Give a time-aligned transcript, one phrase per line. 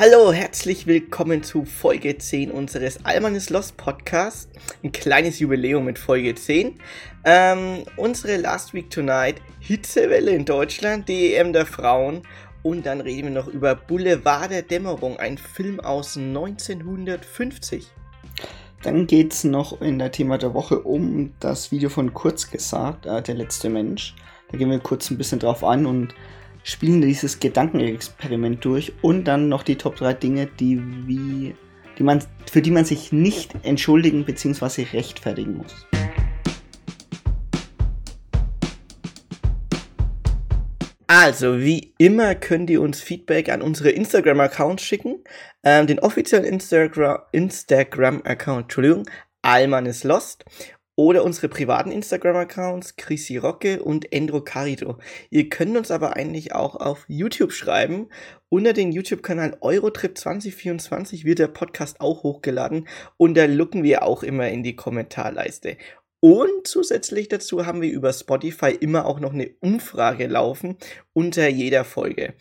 [0.00, 4.48] Hallo, herzlich willkommen zu Folge 10 unseres Alman is Lost Podcast.
[4.84, 6.78] Ein kleines Jubiläum mit Folge 10.
[7.24, 12.22] Ähm, unsere Last Week Tonight Hitzewelle in Deutschland, die EM der Frauen.
[12.62, 17.88] Und dann reden wir noch über Boulevard der Dämmerung, ein Film aus 1950.
[18.84, 23.06] Dann geht es noch in der Thema der Woche um das Video von Kurz gesagt,
[23.06, 24.14] äh, der letzte Mensch.
[24.52, 26.14] Da gehen wir kurz ein bisschen drauf an und
[26.62, 31.54] spielen dieses Gedankenexperiment durch und dann noch die Top 3 Dinge, die wie,
[31.98, 34.84] die man, für die man sich nicht entschuldigen bzw.
[34.92, 35.86] rechtfertigen muss.
[41.06, 45.24] Also, wie immer könnt ihr uns Feedback an unsere Instagram-Accounts schicken.
[45.64, 48.22] Ähm, den offiziellen Instagram-Account, Instagram
[48.60, 49.08] Entschuldigung,
[49.42, 50.44] Alman ist Lost
[50.98, 54.98] oder unsere privaten Instagram-Accounts Chrissy Rocke und Endro Carito.
[55.30, 58.08] Ihr könnt uns aber eigentlich auch auf YouTube schreiben.
[58.48, 64.24] Unter den YouTube-Kanal Eurotrip 2024 wird der Podcast auch hochgeladen und da looken wir auch
[64.24, 65.76] immer in die Kommentarleiste.
[66.18, 70.78] Und zusätzlich dazu haben wir über Spotify immer auch noch eine Umfrage laufen
[71.12, 72.34] unter jeder Folge.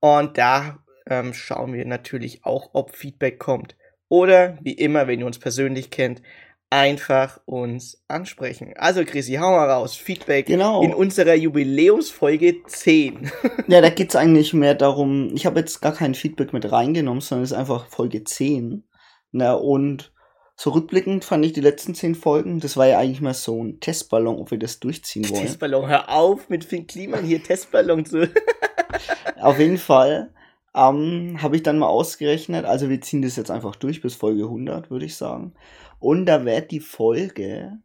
[0.00, 3.74] Und da ähm, schauen wir natürlich auch, ob Feedback kommt.
[4.10, 6.20] Oder wie immer, wenn ihr uns persönlich kennt,
[6.72, 8.72] einfach uns ansprechen.
[8.76, 9.94] Also Chrissy, hau mal raus.
[9.94, 10.80] Feedback genau.
[10.82, 13.30] in unserer Jubiläumsfolge 10.
[13.68, 17.20] ja, da geht es eigentlich mehr darum, ich habe jetzt gar kein Feedback mit reingenommen,
[17.20, 18.84] sondern es ist einfach Folge 10.
[19.32, 20.14] Na, und
[20.56, 23.78] so rückblickend fand ich die letzten 10 Folgen, das war ja eigentlich mal so ein
[23.80, 25.42] Testballon, ob wir das durchziehen wollen.
[25.42, 28.30] Testballon, hör auf mit Finn Kliman hier Testballon zu.
[29.40, 30.32] Auf jeden Fall
[30.74, 34.44] ähm, habe ich dann mal ausgerechnet, also wir ziehen das jetzt einfach durch bis Folge
[34.44, 35.52] 100, würde ich sagen.
[36.02, 37.78] Und da wird die Folge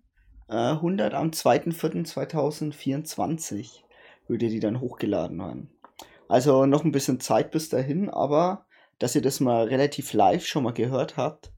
[0.49, 3.83] äh, 100 am 2.4.2024
[4.27, 5.69] würde die dann hochgeladen werden.
[6.27, 8.65] Also noch ein bisschen Zeit bis dahin, aber
[8.97, 11.52] dass ihr das mal relativ live schon mal gehört habt,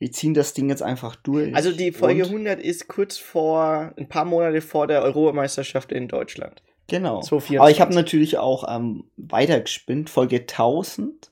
[0.00, 1.54] wir ziehen das Ding jetzt einfach durch.
[1.54, 6.64] Also die Folge 100 ist kurz vor, ein paar Monate vor der Europameisterschaft in Deutschland.
[6.88, 7.22] Genau.
[7.30, 11.30] Aber ich habe natürlich auch ähm, weitergespinnt, Folge 1000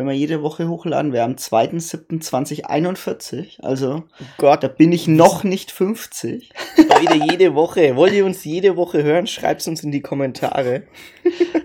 [0.00, 1.12] wenn wir jede Woche hochladen.
[1.12, 3.62] Wir haben 2.7.2041.
[3.62, 6.50] Also, oh Gott, da bin ich noch nicht 50.
[6.88, 7.96] Beide jede Woche.
[7.96, 9.26] Wollt ihr uns jede Woche hören?
[9.26, 10.84] Schreibt es uns in die Kommentare.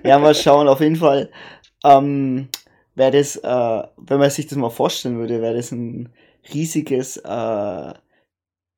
[0.03, 0.67] ja, mal schauen.
[0.67, 1.29] Auf jeden Fall
[1.85, 2.49] ähm,
[2.95, 6.09] wäre das, äh, wenn man sich das mal vorstellen würde, wäre das ein
[6.53, 7.93] riesiges äh,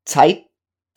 [0.05, 0.43] Zeit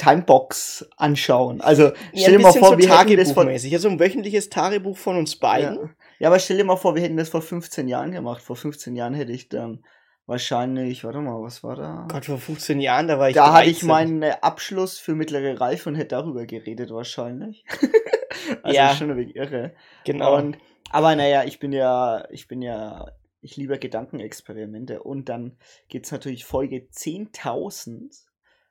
[0.01, 1.61] Timebox anschauen.
[1.61, 4.97] Also stell ja, dir mal vor, so wir hätten das von also ein wöchentliches Tagebuch
[4.97, 5.77] von uns beiden.
[5.77, 5.91] Ja.
[6.21, 6.29] ja.
[6.29, 8.41] aber stell dir mal vor, wir hätten das vor 15 Jahren gemacht.
[8.41, 9.85] Vor 15 Jahren hätte ich dann
[10.25, 12.09] wahrscheinlich, warte mal, was war da?
[12.11, 13.57] Gott, vor 15 Jahren, da war ich Da 13.
[13.59, 17.65] hatte ich meinen äh, Abschluss für mittlere Reife und hätte darüber geredet wahrscheinlich.
[18.63, 18.95] also ja.
[18.95, 19.75] schon ein wenig irre.
[20.07, 20.37] Genau.
[20.37, 20.57] Und,
[20.91, 23.13] aber naja, ich bin ja, ich bin ja,
[23.43, 25.59] ich liebe Gedankenexperimente und dann
[25.89, 28.30] geht es natürlich Folge 10.000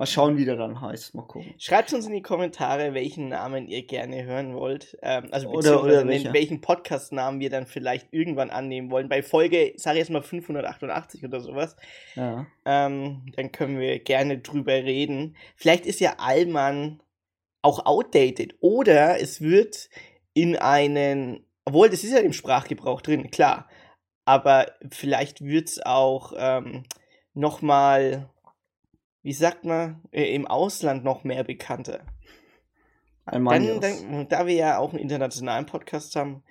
[0.00, 1.14] Mal schauen, wie der dann heißt.
[1.14, 1.52] Mal gucken.
[1.58, 4.96] Schreibt uns in die Kommentare, welchen Namen ihr gerne hören wollt.
[5.02, 6.32] Ähm, also oder, oder welche.
[6.32, 9.10] welchen Podcast-Namen wir dann vielleicht irgendwann annehmen wollen.
[9.10, 11.76] Bei Folge, sage ich jetzt mal 588 oder sowas.
[12.14, 12.46] Ja.
[12.64, 15.36] Ähm, dann können wir gerne drüber reden.
[15.54, 17.02] Vielleicht ist ja Allmann
[17.60, 18.54] auch outdated.
[18.60, 19.90] Oder es wird
[20.32, 23.68] in einen, obwohl das ist ja im Sprachgebrauch drin, klar.
[24.24, 26.84] Aber vielleicht wird es auch ähm,
[27.34, 28.30] nochmal
[29.22, 32.00] wie sagt man, äh, im Ausland noch mehr bekannter.
[33.26, 36.42] Dann, dann, da wir ja auch einen internationalen Podcast haben,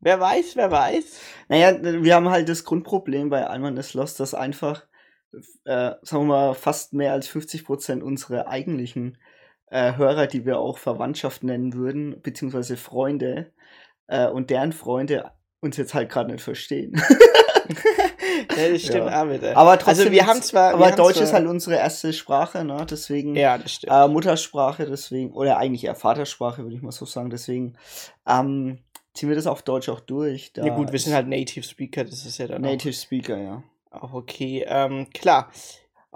[0.00, 1.20] wer weiß, wer weiß.
[1.48, 4.86] Naja, wir haben halt das Grundproblem bei Alman is Lost, dass einfach,
[5.64, 9.18] äh, sagen wir mal, fast mehr als 50% unserer eigentlichen
[9.68, 13.52] äh, Hörer, die wir auch Verwandtschaft nennen würden, beziehungsweise Freunde
[14.06, 16.92] äh, und deren Freunde uns jetzt halt gerade nicht verstehen.
[18.56, 19.22] ja, das stimmt Ja.
[19.22, 19.56] auch wieder.
[19.56, 20.74] Aber trotzdem, also wir haben zwar.
[20.74, 22.86] aber Deutsch zwar, ist halt unsere erste Sprache, ne?
[22.88, 23.92] Deswegen Ja, das stimmt.
[23.92, 27.30] äh, Muttersprache, deswegen, oder eigentlich eher Vatersprache, würde ich mal so sagen.
[27.30, 27.74] Deswegen
[28.26, 28.78] ähm,
[29.14, 30.52] ziehen wir das auf Deutsch auch durch.
[30.56, 33.62] Ja gut, wir sind halt Native Speaker, das ist ja dann Native Speaker, ja.
[33.90, 34.64] auch, auch okay.
[34.68, 35.50] Ähm, klar,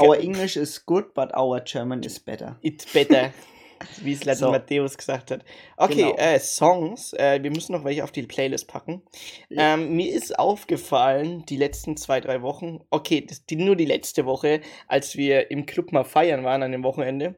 [0.00, 2.56] Our English is good, but our German is better.
[2.62, 3.32] it's better.
[4.02, 4.50] Wie es Latin So.
[4.50, 5.44] Matthäus gesagt hat.
[5.76, 6.16] Okay, Genau.
[6.16, 7.12] äh, Songs.
[7.14, 9.02] Äh, wir müssen noch welche auf die Playlist packen.
[9.48, 9.74] Ja.
[9.74, 14.26] Ähm, mir ist aufgefallen, die letzten zwei, drei Wochen, okay, das, die, nur die letzte
[14.26, 17.36] Woche, als wir im Club mal feiern waren an dem Wochenende,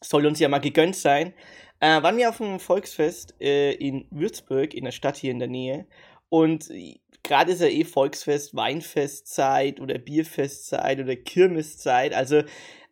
[0.00, 1.32] soll uns ja mal gegönnt sein,
[1.80, 5.48] äh, waren wir auf einem Volksfest äh, in Würzburg, in der Stadt hier in der
[5.48, 5.86] Nähe.
[6.28, 12.14] Und äh, gerade ist ja eh Volksfest, Weinfestzeit oder Bierfestzeit oder Kirmeszeit.
[12.14, 12.42] Also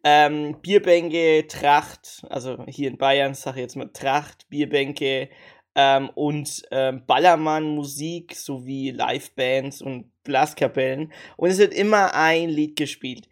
[0.08, 5.28] ähm, Bierbänke, Tracht, also hier in Bayern sage ich jetzt mal Tracht, Bierbänke
[5.74, 11.12] ähm, und ähm, Ballermann-Musik sowie Livebands und Blaskapellen.
[11.36, 13.28] Und es wird immer ein Lied gespielt.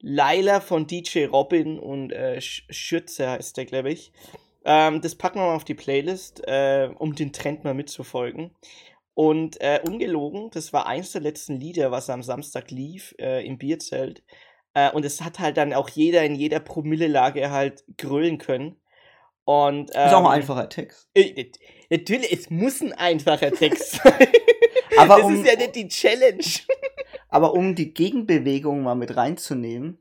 [0.00, 4.12] Laila von DJ Robin und äh, Sch- Schütze heißt der, glaube ich.
[4.66, 8.54] Ähm, das packen wir mal auf die Playlist, äh, um den Trend mal mitzufolgen.
[9.14, 13.56] Und äh, ungelogen, das war eins der letzten Lieder, was am Samstag lief äh, im
[13.56, 14.22] Bierzelt.
[14.74, 18.76] Äh, und es hat halt dann auch jeder in jeder Promillelage halt grölen können.
[19.44, 21.08] Und, ähm, ist auch ein einfacher Text.
[21.14, 21.50] äh,
[21.90, 24.28] Natürlich, es muss ein einfacher Text sein.
[24.98, 26.44] Aber das um- ist ja nicht die Challenge.
[27.30, 29.98] Aber um die Gegenbewegung mal mit reinzunehmen,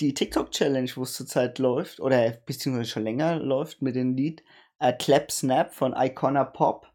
[0.00, 4.42] die TikTok-Challenge, wo es zurzeit läuft, oder beziehungsweise schon länger läuft mit dem Lied
[4.78, 6.86] äh, Clap Snap von Icona Pop,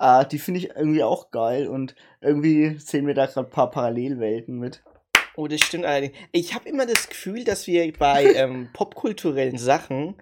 [0.00, 3.70] äh, die finde ich irgendwie auch geil und irgendwie sehen wir da gerade ein paar
[3.70, 4.82] Parallelwelten mit.
[5.36, 6.16] Oh, das stimmt allerdings.
[6.32, 10.14] Ich habe immer das Gefühl, dass wir bei ähm, popkulturellen Sachen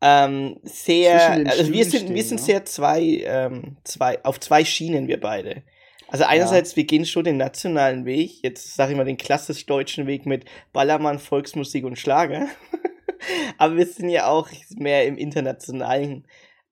[0.00, 2.44] ähm, sehr, also wir sind, wir stehen, sind ne?
[2.44, 5.62] sehr zwei, ähm, zwei, auf zwei Schienen wir beide.
[6.08, 10.06] Also einerseits, wir gehen schon den nationalen Weg, jetzt sage ich mal den klassisch deutschen
[10.06, 12.48] Weg mit Ballermann, Volksmusik und Schlager.
[13.58, 16.26] Aber wir sind ja auch mehr im internationalen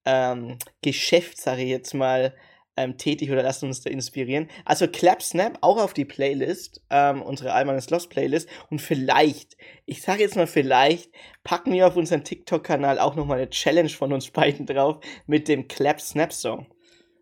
[0.05, 2.35] ähm, Geschäft, sage ich jetzt mal,
[2.81, 4.49] ähm, tätig oder lassen uns da inspirieren.
[4.65, 8.49] Also Clap Snap auch auf die Playlist, ähm, unsere Alman is Lost Playlist.
[8.71, 9.57] Und vielleicht,
[9.87, 11.13] ich sage jetzt mal vielleicht,
[11.45, 15.69] packen wir auf unseren TikTok-Kanal auch nochmal eine Challenge von uns beiden drauf mit dem
[15.69, 16.67] Clap Snap Song.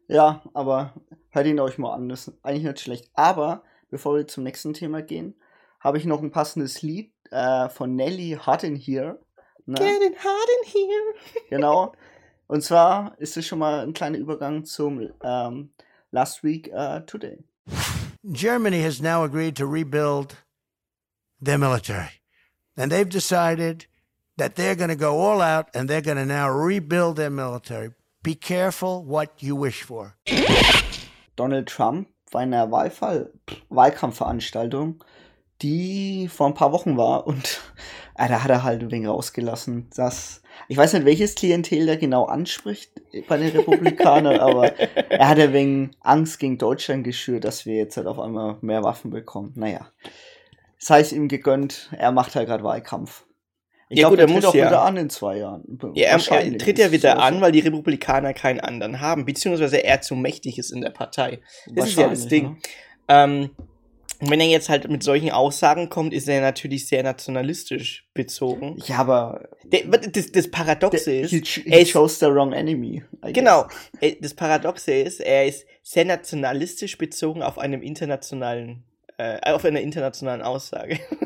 [0.07, 0.95] Ja, aber
[1.31, 3.11] hört ihn euch mal an, das ist eigentlich nicht schlecht.
[3.15, 5.35] Aber bevor wir zum nächsten Thema gehen,
[5.81, 9.21] habe ich noch ein passendes Lied äh, von Nelly Hot in Here.
[9.67, 9.75] Ne?
[9.75, 11.15] Getting hot in here.
[11.51, 11.93] Genau.
[12.49, 15.71] Und zwar ist es schon mal ein kleiner Übergang zum ähm,
[16.11, 17.45] Last Week uh, Today.
[18.25, 20.37] Germany has now agreed to rebuild
[21.41, 22.21] their military.
[22.77, 23.87] And they've decided
[24.39, 27.91] that they're going to go all out and they're going to now rebuild their military.
[28.23, 30.17] Be careful what you wish for.
[31.37, 33.33] Donald Trump bei einer Wahlfall
[33.69, 35.05] Wahlkampfveranstaltung,
[35.63, 37.61] die vor ein paar Wochen war und
[38.17, 41.97] äh, da hat er halt ein wenig rausgelassen, dass ich weiß nicht, welches Klientel der
[41.97, 42.91] genau anspricht
[43.29, 44.73] bei den Republikanern, aber
[45.11, 48.83] er hat ein wenig Angst gegen Deutschland geschürt, dass wir jetzt halt auf einmal mehr
[48.83, 49.53] Waffen bekommen.
[49.55, 49.89] Naja,
[50.79, 53.25] sei es ihm gegönnt, er macht halt gerade Wahlkampf.
[53.91, 54.67] Ich Ja, glaube, er tritt muss auch ja.
[54.67, 55.79] wieder an in zwei Jahren.
[55.95, 59.83] Ja, er, er tritt ja wieder so- an, weil die Republikaner keinen anderen haben, beziehungsweise
[59.83, 61.41] er zu mächtig ist in der Partei.
[61.71, 62.59] Das ist ja das Ding.
[63.09, 63.51] Ähm,
[64.21, 68.77] und wenn er jetzt halt mit solchen Aussagen kommt, ist er natürlich sehr nationalistisch bezogen.
[68.87, 72.53] Ja, aber Der, das, das Paradoxe der, ist, he, he er ist chose the wrong
[72.53, 73.03] enemy.
[73.33, 73.67] Genau.
[74.01, 78.83] Äh, Das Paradoxe ist, er ist sehr nationalistisch bezogen auf einem internationalen,
[79.19, 80.95] äh, auf einer internationalen Aussage.
[80.95, 80.99] Ja.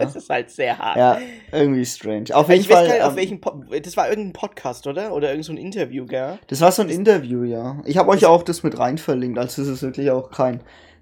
[0.00, 0.98] Das ist halt sehr hart.
[0.98, 1.18] ja,
[1.52, 2.26] irgendwie strange.
[2.34, 2.86] Auf jeden Ich weiß Fall.
[2.88, 5.14] gar nicht, auf ähm, welchem po das war irgendein Podcast, oder?
[5.14, 6.38] Oder irgendein so ein Interview, gell?
[6.48, 7.80] das war so ein Interview, ja.
[7.86, 10.60] Ich habe euch auch das mit rein verlinkt, also es ist wirklich auch kein,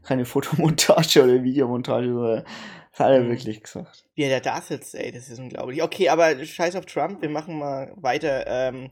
[0.09, 2.45] keine Fotomontage oder Videomontage, sondern
[2.91, 3.31] das hat er Mhm.
[3.31, 4.05] wirklich gesagt.
[4.15, 5.83] Wie er da sitzt, ey, das ist unglaublich.
[5.83, 8.45] Okay, aber scheiß auf Trump, wir machen mal weiter.
[8.47, 8.91] Ähm,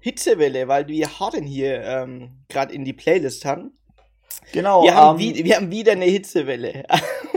[0.00, 3.72] Hitzewelle, weil wir Harden hier ähm, gerade in die Playlist haben.
[4.52, 6.84] Genau, Wir haben, ähm, wir haben wieder eine Hitzewelle.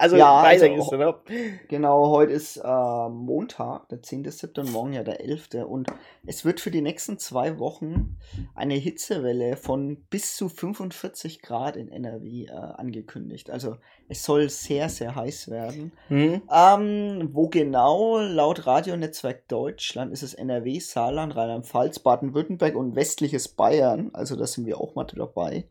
[0.00, 1.28] also Ja, also- geht's dann ab.
[1.68, 4.58] Genau, heute ist äh, Montag, der 10.7.
[4.60, 5.54] und morgen ja der 11.
[5.66, 5.88] Und
[6.26, 8.16] es wird für die nächsten zwei Wochen
[8.54, 13.50] eine Hitzewelle von bis zu 45 Grad in NRW äh, angekündigt.
[13.50, 13.76] Also
[14.08, 15.92] es soll sehr, sehr heiß werden.
[16.08, 16.42] Hm?
[16.50, 18.18] Ähm, wo genau?
[18.18, 24.10] Laut Radionetzwerk Deutschland ist es NRW, Saarland, Rheinland-Pfalz, Baden-Württemberg und westliches Bayern.
[24.14, 25.66] Also da sind wir auch mal dabei.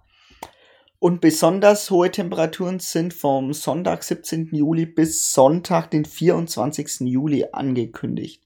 [1.02, 4.50] Und besonders hohe Temperaturen sind vom Sonntag, 17.
[4.52, 7.08] Juli bis Sonntag, den 24.
[7.08, 8.44] Juli angekündigt.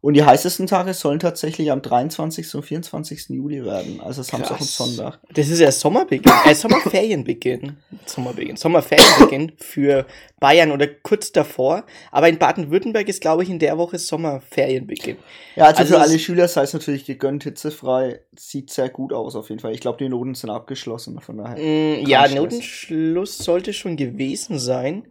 [0.00, 2.54] Und die heißesten Tage sollen tatsächlich am 23.
[2.54, 3.30] und 24.
[3.30, 4.00] Juli werden.
[4.00, 4.66] Also Samstag und.
[4.68, 5.18] Sonntag.
[5.34, 7.76] Das ist ja Sommerbeginn, äh, Sommerferienbeginn.
[8.06, 10.06] Sommerbeginn, Sommerferienbeginn für
[10.38, 11.84] Bayern oder kurz davor.
[12.12, 15.16] Aber in Baden-Württemberg ist, glaube ich, in der Woche Sommerferienbeginn.
[15.56, 18.20] Ja, also, Also für es- alle Schüler sei es natürlich gegönnt, hitzefrei.
[18.38, 19.74] Sieht sehr gut aus auf jeden Fall.
[19.74, 21.56] Ich glaube, die Noten sind abgeschlossen, von daher.
[21.58, 22.28] Mm, ja.
[22.28, 25.08] Notenschluss sollte schon gewesen sein.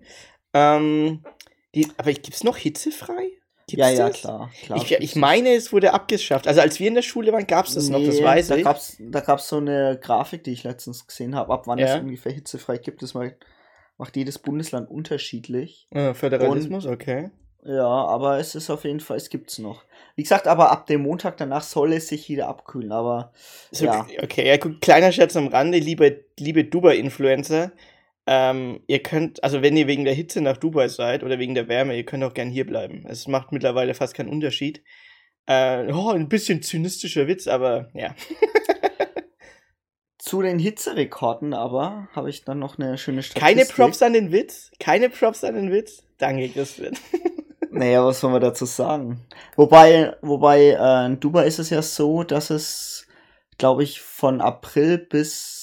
[0.53, 1.23] Ähm,
[1.75, 3.31] die, aber gibt's noch hitzefrei?
[3.67, 4.19] Gibt's ja, ja, das?
[4.21, 4.49] klar.
[4.63, 6.47] klar Ich, ich meine, es wurde abgeschafft.
[6.47, 8.63] Also als wir in der Schule waren, gab's das noch, das Nee, weiß da ich.
[8.63, 11.95] Gab's, da gab es so eine Grafik, die ich letztens gesehen habe, ab wann Ja.
[11.97, 13.01] es ungefähr hitzefrei gibt.
[13.01, 13.35] Das macht,
[13.97, 15.87] macht jedes Bundesland unterschiedlich.
[15.91, 17.29] Äh, Föderalismus, okay.
[17.65, 19.83] Ja, aber es ist auf jeden Fall, es gibt's noch.
[20.15, 22.93] Wie gesagt, aber ab dem Montag danach soll es sich wieder abkühlen.
[22.93, 23.33] Aber
[23.71, 27.73] So, ja, Okay, ja, gut, kleiner Scherz am Rande, liebe, liebe Dubai-Influencer.
[28.29, 31.69] Ähm, ihr könnt, also wenn ihr wegen der Hitze nach Dubai seid oder wegen der
[31.69, 33.05] Wärme, ihr könnt auch gern hier bleiben.
[33.07, 34.83] Es macht mittlerweile fast keinen Unterschied.
[35.45, 38.13] Äh, oh, ein bisschen zynistischer Witz, aber ja.
[40.17, 43.41] zu den Hitzerekorden aber habe ich dann noch eine schöne Statistik.
[43.41, 44.71] Keine Props an den Witz?
[44.77, 46.03] Keine Props an den Witz?
[46.17, 46.97] Danke, Christian.
[47.69, 49.21] Naja, was soll man dazu sagen?
[49.55, 53.05] Wobei, wobei, äh, in Dubai ist es ja so, dass es,
[53.59, 55.56] glaube ich, von April bis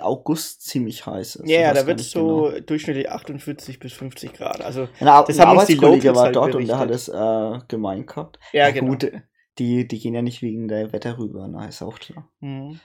[0.00, 1.48] August ziemlich heiß ist.
[1.48, 2.60] Ja, ja, weiß da wird nicht so genau.
[2.60, 4.62] durchschnittlich 48 bis 50 Grad.
[4.62, 6.88] Also, Ein, das ein haben uns die Arbeitskollege Locals war halt dort und der hat
[6.88, 7.14] berichtet.
[7.14, 8.38] es äh, gemeint gehabt.
[8.52, 8.88] ja, Na genau.
[8.88, 9.12] Gut,
[9.58, 12.28] die, die gehen ja nicht wegen der Wetter rüber, na, ist auch klar.
[12.40, 12.80] Mhm.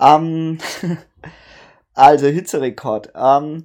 [0.00, 0.58] Ähm,
[1.94, 3.12] also Hitzerekord.
[3.14, 3.64] Ähm,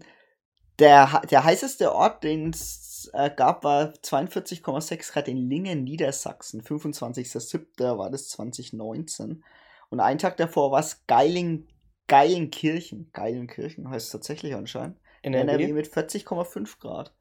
[0.79, 6.61] der, der heißeste Ort, den es äh, gab, war 42,6 Grad in Lingen, Niedersachsen.
[6.61, 7.97] 25.07.
[7.97, 9.43] war das 2019.
[9.89, 11.67] Und einen Tag davor war es Geiling,
[12.07, 13.09] Geilenkirchen.
[13.13, 14.97] Geilenkirchen heißt es tatsächlich anscheinend.
[15.21, 15.73] In NRW NRW.
[15.73, 17.13] mit 40,5 Grad.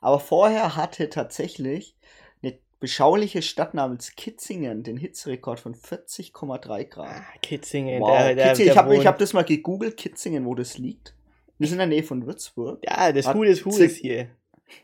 [0.00, 1.96] Aber vorher hatte tatsächlich
[2.42, 7.08] eine beschauliche Stadt namens Kitzingen den Hitzerekord von 40,3 Grad.
[7.08, 8.10] Ah, Kitzingen, Wow.
[8.16, 11.14] der, der, Kitzingen, der ich habe hab das mal gegoogelt, Kitzingen, wo das liegt.
[11.58, 12.78] Das ist in der Nähe von Würzburg.
[12.84, 14.28] Ja, das Hat Hu des Hu zir- ist hier.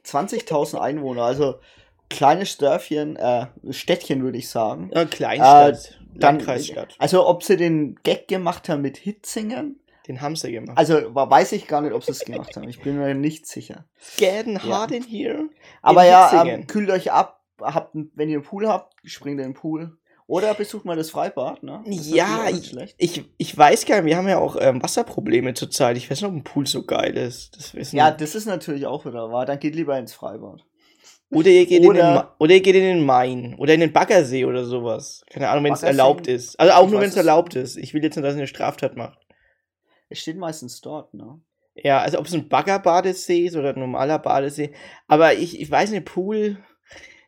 [0.04, 1.56] 20.000 Einwohner, also
[2.10, 4.90] kleines Dörfchen, äh, Städtchen würde ich sagen.
[4.92, 6.94] Ja, Kleinstadt, dann- Landkreisstadt.
[6.98, 10.76] Also ob sie den Gag gemacht haben mit Hitzingen, Den haben sie gemacht.
[10.76, 12.68] also weiß ich gar nicht, ob sie es gemacht haben.
[12.68, 13.84] Ich bin mir nicht sicher.
[14.16, 14.62] Getting ja.
[14.62, 15.48] hard in here.
[15.82, 19.48] Aber In ja, ähm, kühlt euch ab, habt, wenn ihr einen Pool habt, springt in
[19.48, 19.96] den Pool.
[20.26, 21.82] Oder besucht mal das Freibad, ne?
[21.86, 22.48] Das Ja,
[22.96, 25.98] ich, ich weiß gar nicht, wir haben ja auch ähm, Wasserprobleme zurzeit.
[25.98, 27.54] Ich weiß nicht, ob ein Pool so geil ist.
[27.56, 29.44] Das wissen Ja, das ist natürlich auch wieder wahr.
[29.44, 30.64] Dann geht lieber ins Freibad.
[31.34, 33.92] Oder, ihr geht in den, oder- oder ihr geht in den Main oder in den
[33.92, 35.24] Baggersee oder sowas.
[35.30, 36.58] Keine Ahnung, wenn es erlaubt ist.
[36.60, 37.76] Also auch nur, wenn es es- erlaubt ist.
[37.76, 39.18] Ich will jetzt nicht, dass ihr eine Straftat macht.
[40.08, 41.40] Es steht meistens dort, ne?
[41.74, 44.72] Ja, also ob es ein Baggerbadesee ist oder ein normaler Badesee.
[45.08, 46.58] Aber ich, ich weiß nicht, Pool,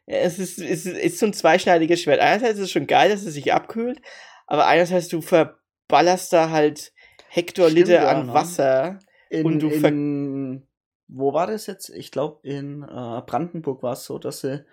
[0.06, 2.20] es ist, es ist, ist so ein zweischneidiges Schwert.
[2.20, 4.00] Einerseits ist es schon geil, dass es sich abkühlt,
[4.46, 6.92] aber einerseits du verballerst da halt
[7.28, 8.34] Hektoliter Stimmt, ja, an ne?
[8.34, 8.98] Wasser.
[9.30, 10.65] In, Und du in,
[11.08, 11.88] wo war das jetzt?
[11.90, 14.64] Ich glaube, in äh, Brandenburg war es so, dass sie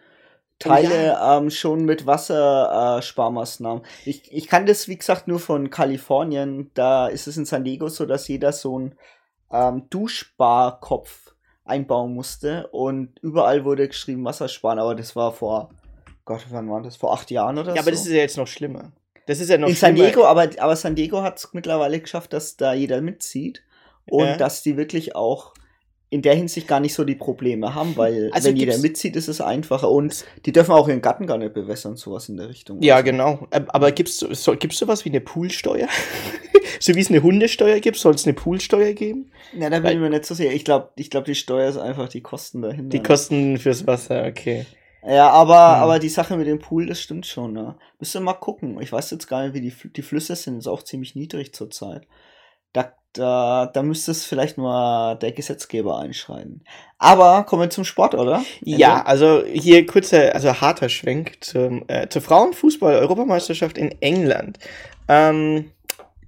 [0.60, 3.84] Teile ähm, schon mit Wassersparmaßnahmen.
[3.84, 6.72] Äh, ich, ich kann das, wie gesagt, nur von Kalifornien.
[6.74, 8.96] Da ist es in San Diego so, dass jeder so einen
[9.52, 11.36] ähm, Duschbarkopf
[11.66, 12.68] einbauen musste.
[12.68, 15.70] Und überall wurde geschrieben Wassersparen, aber das war vor,
[16.26, 16.96] Gott, wann war das?
[16.96, 17.82] Vor acht Jahren oder Ja, so?
[17.82, 18.92] aber das ist ja jetzt noch schlimmer.
[19.26, 19.96] Das ist ja noch in San.
[19.96, 23.64] Diego, aber, aber San Diego hat es mittlerweile geschafft, dass da jeder mitzieht
[24.10, 24.38] und Ja.
[24.38, 25.54] dass die wirklich auch
[26.14, 29.28] in der Hinsicht gar nicht so die Probleme haben, weil Also wenn jeder mitzieht, ist
[29.28, 32.82] es einfacher und die dürfen auch ihren Garten gar nicht bewässern, sowas in der Richtung.
[32.82, 33.48] Ja, Also, genau.
[33.52, 35.88] Ähm, Aber gibt's so, so, gibt's sowas wie eine Poolsteuer?
[36.80, 39.32] so wie es eine Hundesteuer gibt, soll es eine Poolsteuer geben?
[39.54, 40.52] Na, da bin ich mir nicht so sicher.
[40.52, 42.90] Ich glaube, ich glaub, die Steuer ist einfach die Kosten dahinter.
[42.98, 44.66] Die Kosten fürs Wasser, okay.
[45.06, 45.84] Ja, aber, Hm.
[45.84, 47.76] aber die Sache mit dem Pool, das stimmt schon, ne?
[48.00, 48.80] Müsst ihr mal gucken.
[48.82, 52.08] Ich weiß jetzt gar nicht, wie die, die Flüsse sind, ist auch ziemlich niedrig zurzeit.
[52.72, 56.64] Da, da, da müsste es vielleicht mal der Gesetzgeber einschreiten.
[56.98, 58.44] Aber kommen wir zum Sport, oder?
[58.62, 64.60] Ja, also hier kurzer, also harter Schwenk zum, äh, zur Frauenfußball-Europameisterschaft in England.
[65.08, 65.72] Ähm,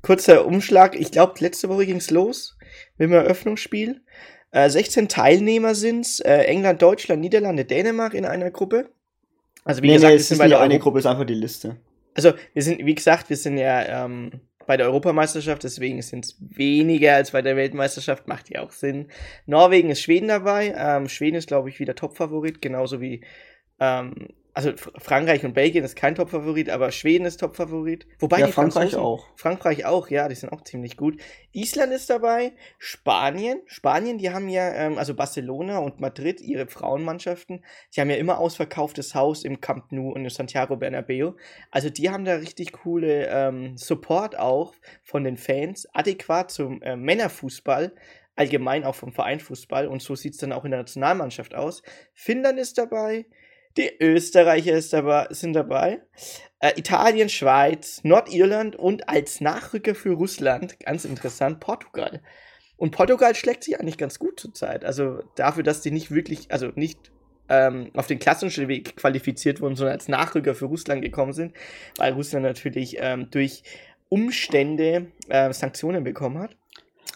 [0.02, 2.58] kurzer Umschlag, ich glaube, letzte Woche ging's los
[2.98, 4.02] mit dem Eröffnungsspiel.
[4.52, 8.90] Äh, 16 Teilnehmer sind's, äh, England, Deutschland, Niederlande, Dänemark in einer Gruppe.
[9.64, 11.06] Also wie Nee, gesagt, nee, wir es sind ist bei nicht der eine Gruppe, ist
[11.08, 11.78] einfach die Liste.
[12.14, 14.32] Also wir sind, wie gesagt, wir sind ja ähm,
[14.68, 19.08] bei der Europameisterschaft, deswegen sind es weniger als bei der Weltmeisterschaft, macht ja auch Sinn.
[19.46, 23.22] Norwegen ist Schweden dabei, ähm, Schweden ist, glaube ich, wieder Topfavorit, genauso wie
[23.80, 28.08] ähm, also Frankreich und Belgien ist kein Top-Favorit, aber Schweden ist Top-Favorit.
[28.20, 29.28] Wobei ja, die Frankreich Franzosen, auch.
[29.36, 31.20] Frankreich auch, ja, die sind auch ziemlich gut.
[31.52, 33.60] Island ist dabei, Spanien.
[33.66, 38.40] Spanien, die haben ja, ähm, also Barcelona und Madrid, ihre Frauenmannschaften, die haben ja immer
[38.40, 41.34] ausverkauftes Haus im Camp Nou und im Santiago Bernabeu.
[41.70, 46.96] Also die haben da richtig coole ähm, Support auch von den Fans, adäquat zum äh,
[46.96, 47.92] Männerfußball
[48.38, 51.84] allgemein auch vom Vereinfußball und so sieht es dann auch in der Nationalmannschaft aus.
[52.14, 53.26] Finnland ist dabei,
[53.78, 56.02] die Österreicher dabei, sind dabei,
[56.60, 62.22] äh, Italien, Schweiz, Nordirland und als Nachrücker für Russland, ganz interessant, Portugal.
[62.78, 64.84] Und Portugal schlägt sich eigentlich ganz gut zurzeit.
[64.84, 67.12] Also dafür, dass die nicht wirklich, also nicht
[67.50, 71.54] ähm, auf den klassischen Weg qualifiziert wurden, sondern als Nachrücker für Russland gekommen sind,
[71.98, 73.64] weil Russland natürlich ähm, durch
[74.10, 76.56] Umstände äh, Sanktionen bekommen hat.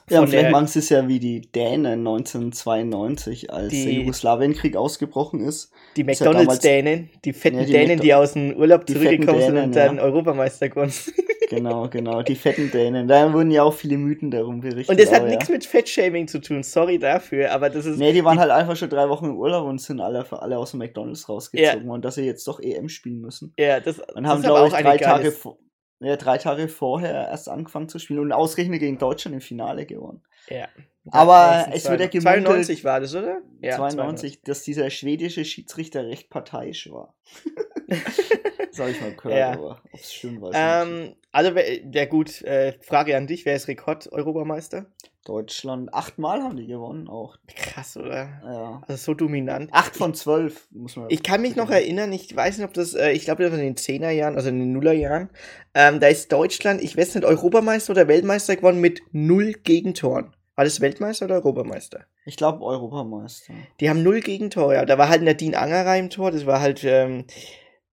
[0.09, 4.75] Ja, und vielleicht machen sie es ja wie die Dänen 1992, als Die- der Jugoslawienkrieg
[4.75, 5.71] ausgebrochen ist.
[5.95, 9.41] Die ja McDonalds-Dänen, die fetten Ja, die Dänen, McDo- die aus dem Urlaub die zurückgekommen
[9.41, 10.01] sind und dann ja.
[10.03, 11.15] Europameister geworden sind.
[11.49, 13.07] Genau, genau, die fetten Dänen.
[13.07, 14.89] Da wurden ja auch viele Mythen darum berichtet.
[14.89, 15.55] Und das hat nichts ja.
[15.55, 17.97] mit Fettshaming zu tun, sorry dafür, aber das ist.
[17.97, 20.69] Nee, die waren halt einfach schon drei Wochen im Urlaub und sind alle, alle aus
[20.71, 23.51] dem McDonalds rausgezogen und dass sie jetzt doch EM spielen müssen.
[23.57, 25.57] ja, das, Und haben, glaube ich, auch drei Tage, vor-
[25.99, 30.23] ja, drei Tage vorher erst angefangen zu spielen und ausgerechnet gegen Deutschland im Finale gewonnen.
[30.49, 30.67] Ja.
[31.11, 33.41] Aber es wird ja gemunkelt- 92 war das, oder?
[33.61, 37.15] 92, dass dieser schwedische Schiedsrichter recht parteiisch war.
[37.87, 39.51] das habe ich mal gehört, Ja.
[39.51, 40.51] aber ob es ich nicht.
[40.53, 44.85] Ähm, also, ja gut, äh, Frage an dich, wer ist Rekord-Europameister?
[45.25, 47.37] Deutschland, achtmal haben die gewonnen auch.
[47.55, 48.29] Krass, oder?
[48.43, 48.81] Ja.
[48.87, 49.69] Also so dominant.
[49.73, 51.09] Acht von zwölf, muss man.
[51.09, 53.59] Ich kann mich noch erinnern, ich weiß nicht, ob das, äh, ich glaube, das war
[53.59, 55.29] in den 10er Jahren, also in den Nullerjahren.
[55.73, 60.33] Ähm, da ist Deutschland, ich weiß nicht, Europameister oder Weltmeister geworden mit null Gegentoren.
[60.55, 62.05] War das Weltmeister oder Europameister?
[62.25, 63.53] Ich glaube Europameister.
[63.79, 64.75] Die haben null Gegentore.
[64.75, 64.85] Ja.
[64.85, 67.25] Da war halt Nadine Angerer im Tor, das war halt, ähm,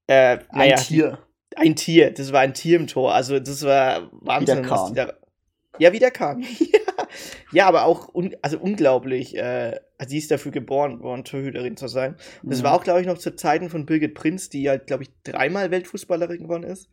[0.07, 1.19] äh, Ein naja, Tier.
[1.55, 3.15] Ein Tier, das war ein Tier im Tor.
[3.15, 4.59] Also das war Wahnsinn.
[4.59, 4.89] Wie der was Kahn.
[4.89, 5.13] die da,
[5.79, 6.43] ja, wie der Kahn.
[6.59, 7.07] ja.
[7.53, 9.37] ja, aber auch un, also unglaublich.
[9.37, 12.17] Äh, also sie ist dafür geboren worden, Torhüterin zu sein.
[12.43, 12.67] Und das Ja.
[12.67, 15.71] war auch, glaube ich, noch zu Zeiten von Birgit Prinz, die halt, glaube ich, dreimal
[15.71, 16.89] Weltfußballerin geworden ist.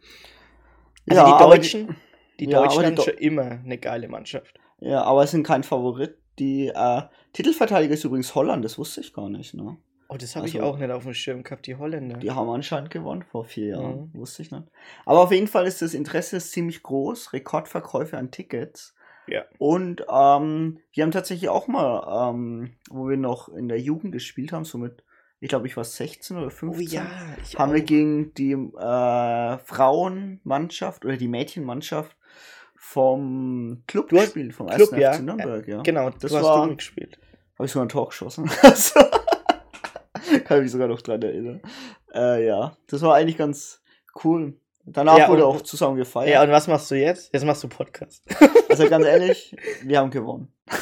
[1.10, 1.96] Also Ja, die Deutschen,
[2.39, 4.60] die, ja, aber Deutschen die haben schon immer eine geile Mannschaft.
[4.80, 6.17] Ja, aber es sind kein Favorit.
[6.39, 7.02] Die äh,
[7.34, 9.78] Titelverteidiger ist übrigens Holland, das wusste ich gar nicht, ne?
[10.10, 12.18] Oh, das habe ich Also- auch nicht auf dem Schirm gehabt, die Holländer.
[12.18, 14.12] Die haben anscheinend gewonnen vor vier Jahren.
[14.13, 14.20] Mhm.
[14.20, 14.63] Wusste ich nicht.
[15.06, 17.34] Aber auf jeden Fall ist das Interesse ziemlich groß.
[17.34, 18.96] Rekordverkäufe an Tickets.
[19.28, 19.44] Ja.
[19.58, 24.52] Und ähm, wir haben tatsächlich auch mal, ähm, wo wir noch in der Jugend gespielt
[24.52, 25.04] haben, so mit,
[25.39, 26.89] ich glaube, ich war 16 oder oh 15.
[26.89, 27.06] ja,
[27.42, 27.86] ich haben wir auch.
[27.86, 32.16] gegen die äh, Frauenmannschaft oder die Mädchenmannschaft
[32.76, 35.02] vom Club Du hast- gespielt, vom Club, 1.
[35.02, 35.13] ja.
[35.13, 35.82] FC Nürnberg, ja.
[35.82, 37.18] Genau, Das du hast war- du gespielt.
[37.58, 38.50] Habe ich sogar ein Tor geschossen.
[40.46, 41.62] Kann ich mich sogar noch dran erinnern.
[42.13, 43.82] Äh, ja, das war eigentlich ganz
[44.24, 44.58] cool.
[44.86, 46.30] Danach Ja, wurde auch zusammen gefeiert.
[46.30, 47.34] Ja, und was machst du jetzt?
[47.34, 48.24] Jetzt machst du Podcast.
[48.69, 50.52] also ganz ehrlich, wir haben gewonnen.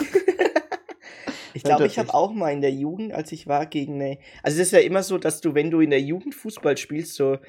[1.54, 4.20] Ich glaube, ich habe auch mal in der Jugend, als ich war, gegen eine.
[4.42, 7.16] Also, es ist ja immer so, dass du, wenn du in der Jugend Fußball spielst,
[7.16, 7.40] so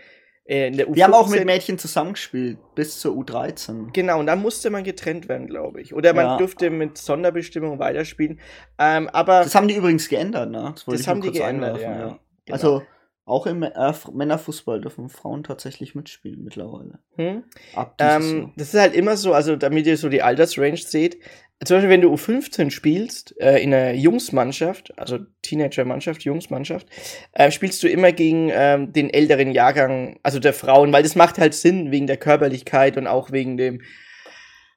[0.52, 0.94] äh, in der U15.
[0.94, 3.92] Wir haben auch mit Mädchen zusammengespielt, bis zur U13.
[3.92, 5.94] Genau, und da musste man getrennt werden, glaube ich.
[5.94, 6.36] Oder man Ja.
[6.36, 8.38] durfte mit Sonderbestimmung weiterspielen.
[8.78, 10.62] Ähm, aber Das haben die übrigens geändert, ne?
[10.62, 12.18] wollte Das ich haben die kurz geändert, einwerfen, ja.
[12.44, 12.54] Genau.
[12.54, 12.82] Also
[13.24, 16.98] auch im äh, Männerfußball dürfen Frauen tatsächlich mitspielen mittlerweile.
[17.16, 17.44] hm?
[17.74, 21.18] Ab ähm, das ist halt immer so, also damit ihr so die Altersrange seht.
[21.64, 26.88] Zum Beispiel, wenn du U15 spielst, äh, in einer Jungsmannschaft, also Teenager-Mannschaft, Jungsmannschaft,
[27.32, 31.38] äh, spielst du immer gegen ähm, den älteren Jahrgang, also der Frauen, weil das macht
[31.38, 33.80] halt Sinn wegen der Körperlichkeit und auch wegen dem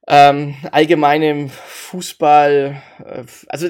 [0.08, 2.82] ähm, allgemeinen Fußball.
[3.04, 3.70] Äh, also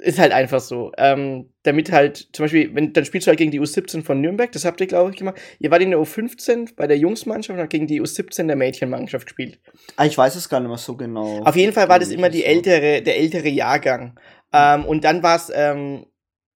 [0.00, 0.92] ist halt einfach so.
[0.96, 4.50] Ähm, damit halt, zum Beispiel, wenn, dann spielst du halt gegen die U17 von Nürnberg,
[4.52, 5.36] das habt ihr, glaube ich, gemacht.
[5.58, 9.26] Ihr wart in der U15 bei der Jungsmannschaft und habt gegen die U17 der Mädchenmannschaft
[9.26, 9.60] gespielt.
[9.96, 11.40] Ah, ich weiß es gar nicht mehr so genau.
[11.42, 14.18] Auf jeden Fall war das immer die ältere, der ältere Jahrgang.
[14.52, 16.06] Ähm, und dann war es ähm,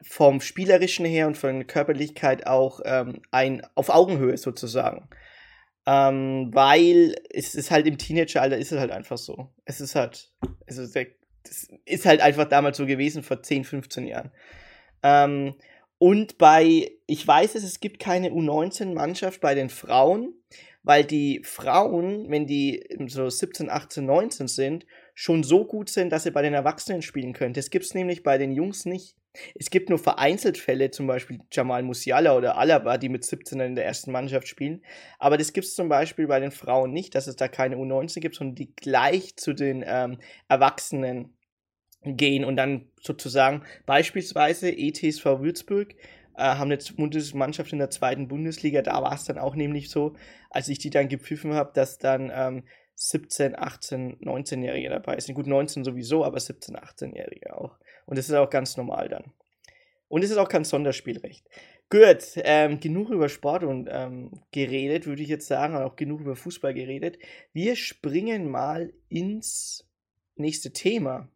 [0.03, 5.09] vom Spielerischen her und von der Körperlichkeit auch ähm, ein auf Augenhöhe sozusagen.
[5.85, 9.53] Ähm, weil es ist halt im Teenageralter ist es halt einfach so.
[9.65, 10.31] Es ist halt,
[10.67, 10.97] es ist,
[11.45, 14.31] das ist halt einfach damals so gewesen vor 10, 15 Jahren.
[15.03, 15.55] Ähm,
[15.99, 20.35] und bei, ich weiß es, es gibt keine U19-Mannschaft bei den Frauen,
[20.83, 26.25] weil die Frauen, wenn die so 17, 18, 19 sind, schon so gut sind, dass
[26.25, 27.55] sie bei den Erwachsenen spielen können.
[27.55, 29.17] Das gibt es nämlich bei den Jungs nicht.
[29.55, 33.75] Es gibt nur vereinzelt Fälle, zum Beispiel Jamal Musiala oder Alaba, die mit 17 in
[33.75, 34.85] der ersten Mannschaft spielen.
[35.19, 38.21] Aber das gibt es zum Beispiel bei den Frauen nicht, dass es da keine U19
[38.21, 40.19] gibt, sondern die gleich zu den ähm,
[40.49, 41.37] Erwachsenen
[42.05, 45.95] gehen und dann sozusagen beispielsweise ETSV Würzburg
[46.37, 48.83] äh, haben eine Bundesmannschaft in der zweiten Bundesliga.
[48.83, 50.15] Da war es dann auch nämlich so,
[50.51, 55.35] als ich die dann gepfiffen habe, dass dann ähm, 17, 18, 19-Jährige dabei sind.
[55.35, 57.79] Gut, 19 sowieso, aber 17, 18-Jährige auch.
[58.07, 59.33] Und das ist auch ganz normal dann.
[60.09, 61.49] Und es ist auch kein Sonderspielrecht.
[61.91, 66.21] Gut, ähm, genug über Sport und ähm, geredet, würde ich jetzt sagen, und auch genug
[66.21, 67.19] über Fußball geredet.
[67.53, 69.87] Wir springen mal ins
[70.37, 71.29] nächste Thema.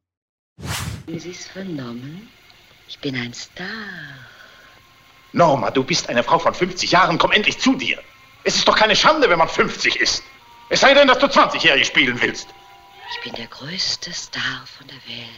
[1.06, 2.28] Sie es vernommen?
[2.88, 3.66] Ich bin ein Star.
[5.32, 7.98] Norma, du bist eine Frau von 50 Jahren, komm endlich zu dir.
[8.44, 10.22] Es ist doch keine Schande, wenn man 50 ist.
[10.68, 12.48] Es sei denn, dass du 20-Jährige spielen willst.
[13.12, 15.28] Ich bin der größte Star von der Welt.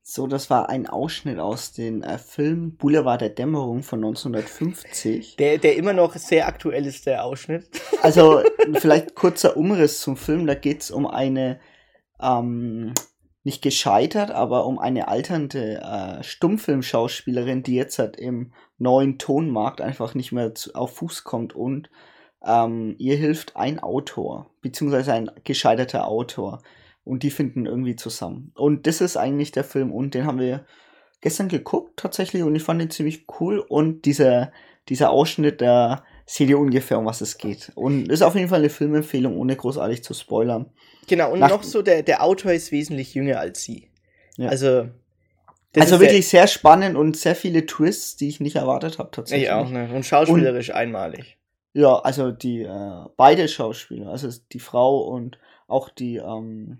[0.00, 5.34] So, das war ein Ausschnitt aus dem äh, Film Boulevard der Dämmerung von 1950.
[5.36, 7.68] Der, der immer noch sehr aktuell ist, der Ausschnitt.
[8.00, 10.46] Also, vielleicht kurzer Umriss zum Film.
[10.46, 11.58] Da geht es um eine,
[12.20, 12.94] ähm,
[13.46, 20.16] nicht gescheitert, aber um eine alternde äh, Stummfilmschauspielerin, die jetzt halt im neuen Tonmarkt einfach
[20.16, 21.88] nicht mehr zu, auf Fuß kommt und
[22.44, 26.60] ähm, ihr hilft ein Autor, beziehungsweise ein gescheiterter Autor.
[27.04, 28.50] Und die finden irgendwie zusammen.
[28.56, 29.92] Und das ist eigentlich der Film.
[29.92, 30.66] Und den haben wir
[31.20, 32.42] gestern geguckt tatsächlich.
[32.42, 33.60] Und ich fand den ziemlich cool.
[33.60, 34.50] Und dieser,
[34.88, 37.70] dieser Ausschnitt, da seht ihr ungefähr, um was es geht.
[37.76, 40.70] Und ist auf jeden Fall eine Filmempfehlung, ohne großartig zu spoilern.
[41.06, 43.88] Genau, und Nach- noch so, der, der Autor ist wesentlich jünger als sie.
[44.36, 44.48] Ja.
[44.48, 44.88] Also,
[45.76, 49.46] also wirklich sehr spannend und sehr viele Twists, die ich nicht erwartet habe tatsächlich.
[49.48, 49.88] ich auch, ne?
[49.94, 51.36] Und schauspielerisch einmalig.
[51.74, 56.78] Ja, also die äh, beide Schauspieler, also die Frau und auch die ähm,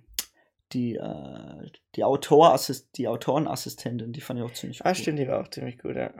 [0.72, 4.94] die äh, die Autorassist die Autorenassistentin, die fand ich auch ziemlich Ah, cool.
[4.94, 6.10] stimmt, die war auch ziemlich gut, ja.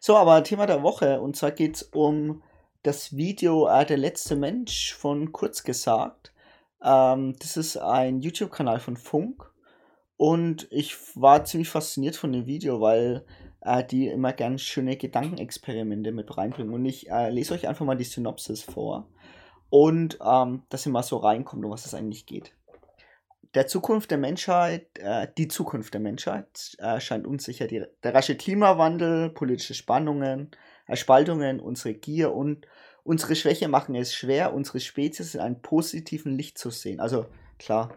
[0.00, 2.42] So, aber Thema der Woche und zwar geht's um
[2.82, 6.32] das Video äh, Der letzte Mensch von Kurz gesagt.
[6.82, 9.50] Ähm, das ist ein YouTube-Kanal von Funk
[10.16, 13.24] und ich war ziemlich fasziniert von dem Video, weil
[13.60, 16.72] äh, die immer ganz schöne Gedankenexperimente mit reinbringen.
[16.72, 19.08] Und ich äh, lese euch einfach mal die Synopsis vor
[19.70, 22.52] und ähm, dass ihr mal so reinkommt, um was es eigentlich geht.
[23.58, 27.66] Der Zukunft der Menschheit, äh, die Zukunft der Menschheit äh, scheint unsicher.
[27.66, 30.52] Die, der rasche Klimawandel, politische Spannungen,
[30.86, 32.68] äh, Spaltungen, unsere Gier und
[33.02, 37.00] unsere Schwäche machen es schwer, unsere Spezies in einem positiven Licht zu sehen.
[37.00, 37.26] Also
[37.58, 37.96] klar,